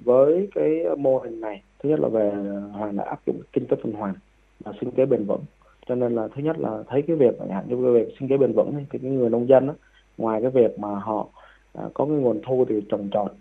Với 0.04 0.50
cái 0.56 0.70
mô 0.98 1.20
hình 1.20 1.42
này, 1.42 1.64
thứ 1.80 1.90
nhất 1.90 2.00
là 2.00 2.08
về 2.08 2.32
Hoàng 2.72 2.98
đã 2.98 3.04
áp 3.04 3.20
dụng 3.26 3.42
kinh 3.54 3.66
tế 3.66 3.78
tuần 3.84 3.94
hoàn 3.94 4.14
và 4.60 4.72
sinh 4.82 4.92
kế 4.92 5.06
bền 5.06 5.26
vững. 5.26 5.44
Cho 5.90 5.96
nên 5.96 6.16
là 6.16 6.28
thứ 6.36 6.42
nhất 6.42 6.60
là 6.60 6.84
thấy 6.88 7.02
cái 7.02 7.16
việc 7.16 7.36
chẳng 7.40 7.50
hạn 7.50 7.66
như 7.68 7.76
cái 7.84 7.94
việc 7.94 8.14
sinh 8.20 8.30
kế 8.30 8.38
bền 8.38 8.54
vững 8.54 8.74
thì 8.92 9.00
cái 9.00 9.12
người 9.12 9.30
nông 9.30 9.48
dân 9.48 9.68
đó, 9.68 9.74
ngoài 10.18 10.42
cái 10.42 10.52
việc 10.52 10.80
mà 10.80 10.88
họ 10.88 11.28
à, 11.74 11.84
có 11.94 12.06
cái 12.06 12.14
nguồn 12.14 12.42
thu 12.46 12.66
từ 12.70 12.82
trồng 12.90 13.10
trọt 13.12 13.32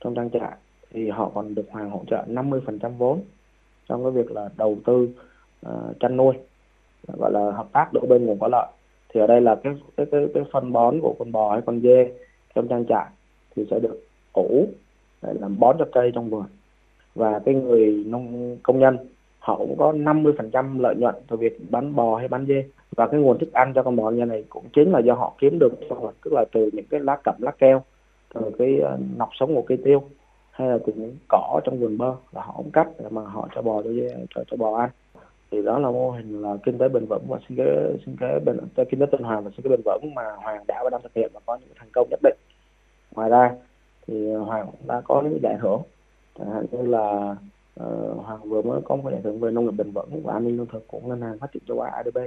trong 0.00 0.14
trang 0.14 0.30
trại 0.30 0.52
thì 0.90 1.10
họ 1.10 1.30
còn 1.34 1.54
được 1.54 1.66
Hoàng 1.70 1.90
hỗ 1.90 2.02
trợ 2.10 2.24
50% 2.28 2.90
vốn 2.98 3.20
trong 3.88 4.02
cái 4.02 4.10
việc 4.10 4.32
là 4.32 4.48
đầu 4.56 4.78
tư 4.86 5.08
uh, 5.66 6.00
chăn 6.00 6.16
nuôi 6.16 6.34
gọi 7.18 7.32
là 7.32 7.50
hợp 7.50 7.66
tác 7.72 7.88
đôi 7.92 8.06
bên 8.08 8.26
cùng 8.26 8.38
có 8.40 8.48
lợi. 8.48 8.66
Thì 9.08 9.20
ở 9.20 9.26
đây 9.26 9.40
là 9.40 9.54
cái 9.54 9.74
cái 9.96 10.06
cái, 10.10 10.26
cái 10.34 10.44
phân 10.52 10.72
bón 10.72 11.00
của 11.00 11.14
con 11.18 11.32
bò 11.32 11.52
hay 11.52 11.60
con 11.66 11.80
dê 11.80 12.12
trong 12.54 12.68
trang 12.68 12.84
trại 12.88 13.06
thì 13.56 13.66
sẽ 13.70 13.78
được 13.80 14.06
ủ 14.32 14.66
để 15.22 15.32
làm 15.40 15.58
bón 15.58 15.76
cho 15.78 15.84
cây 15.92 16.10
trong 16.14 16.30
vườn. 16.30 16.46
Và 17.14 17.38
cái 17.38 17.54
người 17.54 18.04
nông 18.06 18.56
công 18.62 18.78
nhân 18.78 18.98
họ 19.48 19.56
cũng 19.56 19.76
có 19.76 19.92
50% 19.92 20.80
lợi 20.80 20.94
nhuận 20.94 21.14
từ 21.28 21.36
việc 21.36 21.70
bán 21.70 21.94
bò 21.94 22.16
hay 22.16 22.28
bán 22.28 22.46
dê. 22.46 22.64
Và 22.96 23.06
cái 23.06 23.20
nguồn 23.20 23.38
thức 23.38 23.52
ăn 23.52 23.72
cho 23.74 23.82
con 23.82 23.96
bò 23.96 24.10
như 24.10 24.24
này 24.24 24.44
cũng 24.48 24.64
chính 24.72 24.92
là 24.92 24.98
do 24.98 25.14
họ 25.14 25.34
kiếm 25.38 25.58
được 25.58 25.72
tức 26.24 26.32
là 26.32 26.44
từ 26.52 26.70
những 26.72 26.84
cái 26.90 27.00
lá 27.00 27.16
cẩm 27.24 27.34
lá 27.38 27.50
keo 27.50 27.82
từ 28.34 28.40
cái 28.58 28.78
ờ, 28.80 28.98
nọc 29.16 29.28
sống 29.40 29.54
của 29.54 29.62
cây 29.62 29.78
tiêu 29.84 30.02
hay 30.50 30.68
là 30.68 30.78
từ 30.86 30.92
những 30.96 31.16
cỏ 31.28 31.60
trong 31.64 31.78
vườn 31.80 31.98
bơ. 31.98 32.14
Là 32.32 32.42
họ 32.42 32.54
cũng 32.56 32.70
cắt 32.70 32.88
để 32.98 33.04
mà 33.10 33.22
họ 33.22 33.48
cho 33.54 33.62
bò 33.62 33.82
cho 33.82 33.90
cho, 34.34 34.44
cho 34.50 34.56
bò 34.56 34.78
ăn. 34.78 34.90
Thì 35.50 35.62
đó 35.62 35.78
là 35.78 35.90
mô 35.90 36.10
hình 36.10 36.42
là 36.42 36.56
kinh 36.64 36.78
tế 36.78 36.88
bền 36.88 37.06
vững 37.06 37.24
và 37.28 37.38
sinh 37.48 37.56
kế 37.56 37.96
sinh 38.06 38.16
kế 38.20 38.38
bền 38.44 38.56
ờ, 38.76 38.84
kinh 38.90 39.00
tế 39.00 39.06
tuần 39.06 39.22
hoàn 39.22 39.44
và 39.44 39.50
sinh 39.50 39.62
kế 39.64 39.70
bền 39.70 39.80
vững 39.84 40.14
mà 40.14 40.22
Hoàng 40.36 40.64
đã 40.68 40.80
và 40.84 40.90
đang 40.90 41.02
thực 41.02 41.14
hiện 41.14 41.30
và 41.34 41.40
có 41.46 41.56
những 41.56 41.68
thành 41.76 41.88
công 41.92 42.08
nhất 42.10 42.20
định. 42.22 42.36
Ngoài 43.14 43.30
ra 43.30 43.50
thì 44.06 44.32
Hoàng 44.32 44.66
đã 44.86 45.00
có 45.00 45.22
những 45.22 45.38
giải 45.42 45.56
thưởng 45.60 45.82
chẳng 46.38 46.50
hạn 46.50 46.66
như 46.70 46.82
là 46.82 47.36
Ờ, 47.78 48.12
uh, 48.12 48.24
Hoàng 48.24 48.48
vừa 48.48 48.62
mới 48.62 48.80
có 48.84 48.96
một 48.96 49.10
giải 49.10 49.20
thưởng 49.24 49.40
về 49.40 49.50
nông 49.50 49.64
nghiệp 49.64 49.74
bền 49.78 49.90
vững 49.90 50.22
và 50.22 50.32
an 50.32 50.44
ninh 50.44 50.56
lương 50.56 50.66
thực 50.66 50.88
của 50.88 51.00
ngân 51.04 51.20
hàng 51.20 51.38
phát 51.38 51.52
triển 51.52 51.62
châu 51.68 51.80
Á 51.80 51.90
ADB 51.90 52.18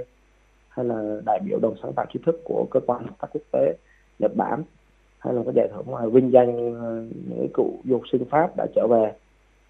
hay 0.68 0.86
là 0.86 1.20
đại 1.26 1.40
biểu 1.46 1.58
đồng 1.62 1.74
sáng 1.82 1.92
tạo 1.96 2.06
trí 2.12 2.20
thức 2.26 2.40
của 2.44 2.66
cơ 2.70 2.80
quan 2.86 3.04
hợp 3.04 3.14
tác 3.20 3.28
quốc 3.32 3.42
tế 3.52 3.74
Nhật 4.18 4.32
Bản 4.36 4.62
hay 5.18 5.34
là 5.34 5.42
có 5.46 5.52
giải 5.54 5.68
thưởng 5.72 5.84
ngoài 5.86 6.10
vinh 6.10 6.32
danh 6.32 6.74
ờ, 6.80 7.04
những 7.28 7.48
cựu 7.54 7.70
du 7.84 7.94
học 7.94 8.02
sinh 8.12 8.24
Pháp 8.30 8.56
đã 8.56 8.66
trở 8.74 8.86
về 8.86 9.12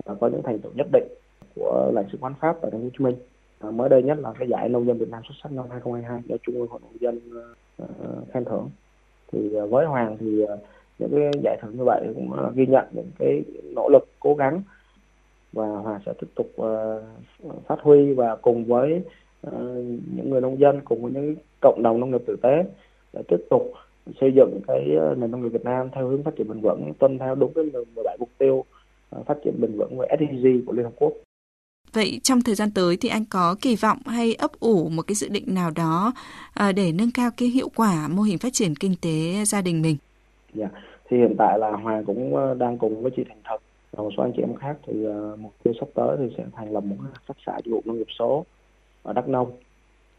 và 0.05 0.15
có 0.15 0.29
những 0.29 0.43
thành 0.43 0.59
tựu 0.59 0.73
nhất 0.75 0.87
định 0.93 1.09
của 1.55 1.91
lãnh 1.95 2.05
sự 2.13 2.19
quán 2.21 2.35
Pháp 2.41 2.61
ở 2.61 2.71
thành 2.71 2.81
phố 2.81 2.85
Hồ 2.85 2.91
Chí 2.99 3.05
Minh. 3.05 3.17
Mới 3.77 3.89
đây 3.89 4.03
nhất 4.03 4.19
là 4.19 4.33
cái 4.39 4.49
giải 4.49 4.69
nông 4.69 4.87
dân 4.87 4.99
Việt 4.99 5.09
Nam 5.11 5.23
xuất 5.29 5.35
sắc 5.43 5.53
năm 5.53 5.65
2022 5.71 6.23
do 6.25 6.37
Trung 6.43 6.55
ương 6.55 6.69
Hội 6.69 6.81
nông 6.83 7.01
dân 7.01 7.21
ờ, 7.79 7.87
khen 8.33 8.45
thưởng. 8.45 8.71
Thì 9.33 9.49
với 9.71 9.87
Hoàng 9.87 10.17
thì 10.21 10.45
những 10.99 11.11
cái 11.11 11.31
giải 11.45 11.59
thưởng 11.63 11.77
như 11.77 11.85
vậy 11.85 12.03
cũng 12.15 12.53
ghi 12.55 12.67
nhận 12.67 12.85
những 12.93 13.11
cái 13.19 13.43
nỗ 13.75 13.89
lực 13.89 14.09
cố 14.21 14.35
gắng 14.35 14.63
và 15.53 15.67
Hoàng 15.67 16.01
sẽ 16.07 16.13
tiếp 16.21 16.27
tục 16.35 16.51
uh, 16.57 17.67
phát 17.67 17.81
huy 17.83 18.13
và 18.13 18.37
cùng 18.37 18.65
với 18.65 19.03
uh, 19.47 19.53
những 20.17 20.31
người 20.31 20.41
nông 20.41 20.59
dân 20.59 20.81
cùng 20.85 21.03
với 21.03 21.13
những 21.13 21.35
cộng 21.61 21.83
đồng 21.83 22.01
nông 22.01 22.11
nghiệp 22.11 22.23
tử 22.27 22.37
tế 22.43 22.65
để 23.13 23.23
tiếp 23.29 23.47
tục 23.51 23.73
xây 24.21 24.33
dựng 24.37 24.61
cái 24.69 24.89
nền 25.17 25.31
nông 25.31 25.43
nghiệp 25.43 25.49
Việt 25.49 25.65
Nam 25.65 25.89
theo 25.93 26.09
hướng 26.09 26.23
phát 26.23 26.37
triển 26.37 26.49
bền 26.49 26.61
vững 26.61 26.93
tuân 26.99 27.19
theo 27.19 27.35
đúng 27.35 27.53
cái 27.55 27.65
17 27.65 28.17
mục 28.19 28.29
tiêu 28.39 28.65
phát 29.27 29.35
triển 29.45 29.61
bền 29.61 29.79
vững 29.79 29.99
về 29.99 30.09
SDG 30.19 30.47
của 30.67 30.73
Liên 30.73 30.85
Hợp 30.85 30.93
Quốc. 30.97 31.13
Vậy 31.93 32.21
trong 32.23 32.41
thời 32.43 32.55
gian 32.55 32.71
tới 32.75 32.97
thì 33.01 33.09
anh 33.09 33.25
có 33.31 33.57
kỳ 33.61 33.77
vọng 33.77 33.99
hay 34.07 34.35
ấp 34.35 34.51
ủ 34.61 34.89
một 34.89 35.03
cái 35.03 35.15
dự 35.15 35.29
định 35.29 35.45
nào 35.47 35.71
đó 35.71 36.13
để 36.77 36.93
nâng 36.93 37.11
cao 37.15 37.31
cái 37.37 37.49
hiệu 37.49 37.69
quả 37.77 38.09
mô 38.09 38.23
hình 38.23 38.39
phát 38.39 38.53
triển 38.53 38.75
kinh 38.75 38.95
tế 39.03 39.45
gia 39.45 39.63
đình 39.63 39.83
mình? 39.83 39.97
Dạ, 40.55 40.69
thì 41.09 41.17
hiện 41.17 41.35
tại 41.39 41.59
là 41.59 41.71
Hoàng 41.71 42.05
cũng 42.05 42.37
ờ, 42.37 42.55
đang 42.55 42.79
cùng 42.79 43.03
với 43.03 43.13
chị 43.17 43.25
Thành 43.29 43.39
Thật 43.45 43.59
và 43.93 44.03
một 44.03 44.11
số 44.17 44.23
anh 44.23 44.33
chị 44.37 44.43
em 44.43 44.55
khác 44.55 44.77
thì 44.87 45.07
uh, 45.07 45.39
mục 45.39 45.53
tiêu 45.63 45.75
sắp 45.81 45.89
tới 45.95 46.17
thì 46.19 46.35
sẽ 46.37 46.45
thành 46.53 46.73
lập 46.73 46.85
một 46.85 46.97
hợp 47.01 47.23
tác 47.27 47.35
xã 47.47 47.61
dịch 47.65 47.71
vụ 47.73 47.83
nông 47.85 47.99
nghiệp 47.99 48.07
số 48.19 48.45
ở 49.03 49.13
Đắk 49.13 49.29
Nông 49.29 49.53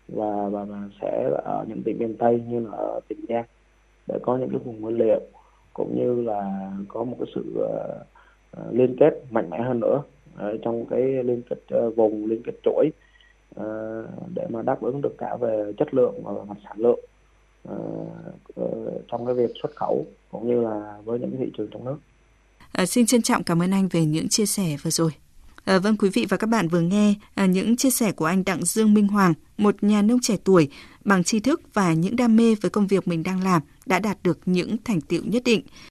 và, 0.07 0.49
và 0.49 0.63
và 0.63 0.77
sẽ 1.01 1.29
ở 1.43 1.65
những 1.67 1.83
tỉnh 1.85 1.99
miền 1.99 2.15
Tây 2.17 2.43
như 2.49 2.59
là 2.59 2.71
ở 2.71 2.99
tỉnh 3.07 3.25
Giang 3.29 3.45
để 4.07 4.19
có 4.21 4.37
những 4.37 4.49
cái 4.49 4.59
vùng 4.65 4.81
nguyên 4.81 4.97
liệu 4.97 5.19
cũng 5.73 5.97
như 5.97 6.23
là 6.23 6.71
có 6.87 7.03
một 7.03 7.15
cái 7.19 7.31
sự 7.35 7.43
uh, 7.55 8.73
liên 8.73 8.95
kết 8.99 9.23
mạnh 9.29 9.49
mẽ 9.49 9.61
hơn 9.61 9.79
nữa 9.79 10.03
uh, 10.35 10.59
trong 10.61 10.85
cái 10.85 11.01
liên 11.01 11.41
kết 11.49 11.77
uh, 11.77 11.95
vùng 11.95 12.25
liên 12.25 12.41
kết 12.45 12.53
chuỗi 12.63 12.89
uh, 13.59 14.05
để 14.35 14.47
mà 14.49 14.61
đáp 14.61 14.81
ứng 14.81 15.01
được 15.01 15.17
cả 15.17 15.35
về 15.35 15.73
chất 15.77 15.93
lượng 15.93 16.13
và 16.23 16.31
mặt 16.47 16.57
sản 16.63 16.77
lượng 16.79 16.99
uh, 17.71 17.75
uh, 18.61 18.93
trong 19.07 19.25
cái 19.25 19.35
việc 19.35 19.51
xuất 19.61 19.75
khẩu 19.75 20.05
cũng 20.31 20.47
như 20.47 20.61
là 20.61 20.97
với 21.05 21.19
những 21.19 21.37
thị 21.37 21.51
trường 21.57 21.67
trong 21.71 21.85
nước. 21.85 21.97
À, 22.73 22.85
xin 22.85 23.05
trân 23.05 23.21
trọng 23.21 23.43
cảm 23.43 23.61
ơn 23.61 23.71
anh 23.71 23.87
về 23.87 24.05
những 24.05 24.29
chia 24.29 24.45
sẻ 24.45 24.77
vừa 24.83 24.91
rồi. 24.91 25.11
À, 25.65 25.79
vâng 25.79 25.97
quý 25.97 26.09
vị 26.09 26.25
và 26.29 26.37
các 26.37 26.47
bạn 26.47 26.67
vừa 26.67 26.81
nghe 26.81 27.13
à, 27.35 27.45
những 27.45 27.77
chia 27.77 27.89
sẻ 27.89 28.11
của 28.11 28.25
anh 28.25 28.43
Đặng 28.45 28.65
Dương 28.65 28.93
Minh 28.93 29.07
Hoàng, 29.07 29.33
một 29.57 29.83
nhà 29.83 30.01
nông 30.01 30.19
trẻ 30.21 30.37
tuổi 30.43 30.69
bằng 31.05 31.23
tri 31.23 31.39
thức 31.39 31.61
và 31.73 31.93
những 31.93 32.15
đam 32.15 32.35
mê 32.35 32.55
với 32.55 32.71
công 32.71 32.87
việc 32.87 33.07
mình 33.07 33.23
đang 33.23 33.43
làm 33.43 33.61
đã 33.85 33.99
đạt 33.99 34.17
được 34.23 34.39
những 34.45 34.77
thành 34.83 35.01
tựu 35.01 35.21
nhất 35.23 35.43
định. 35.45 35.61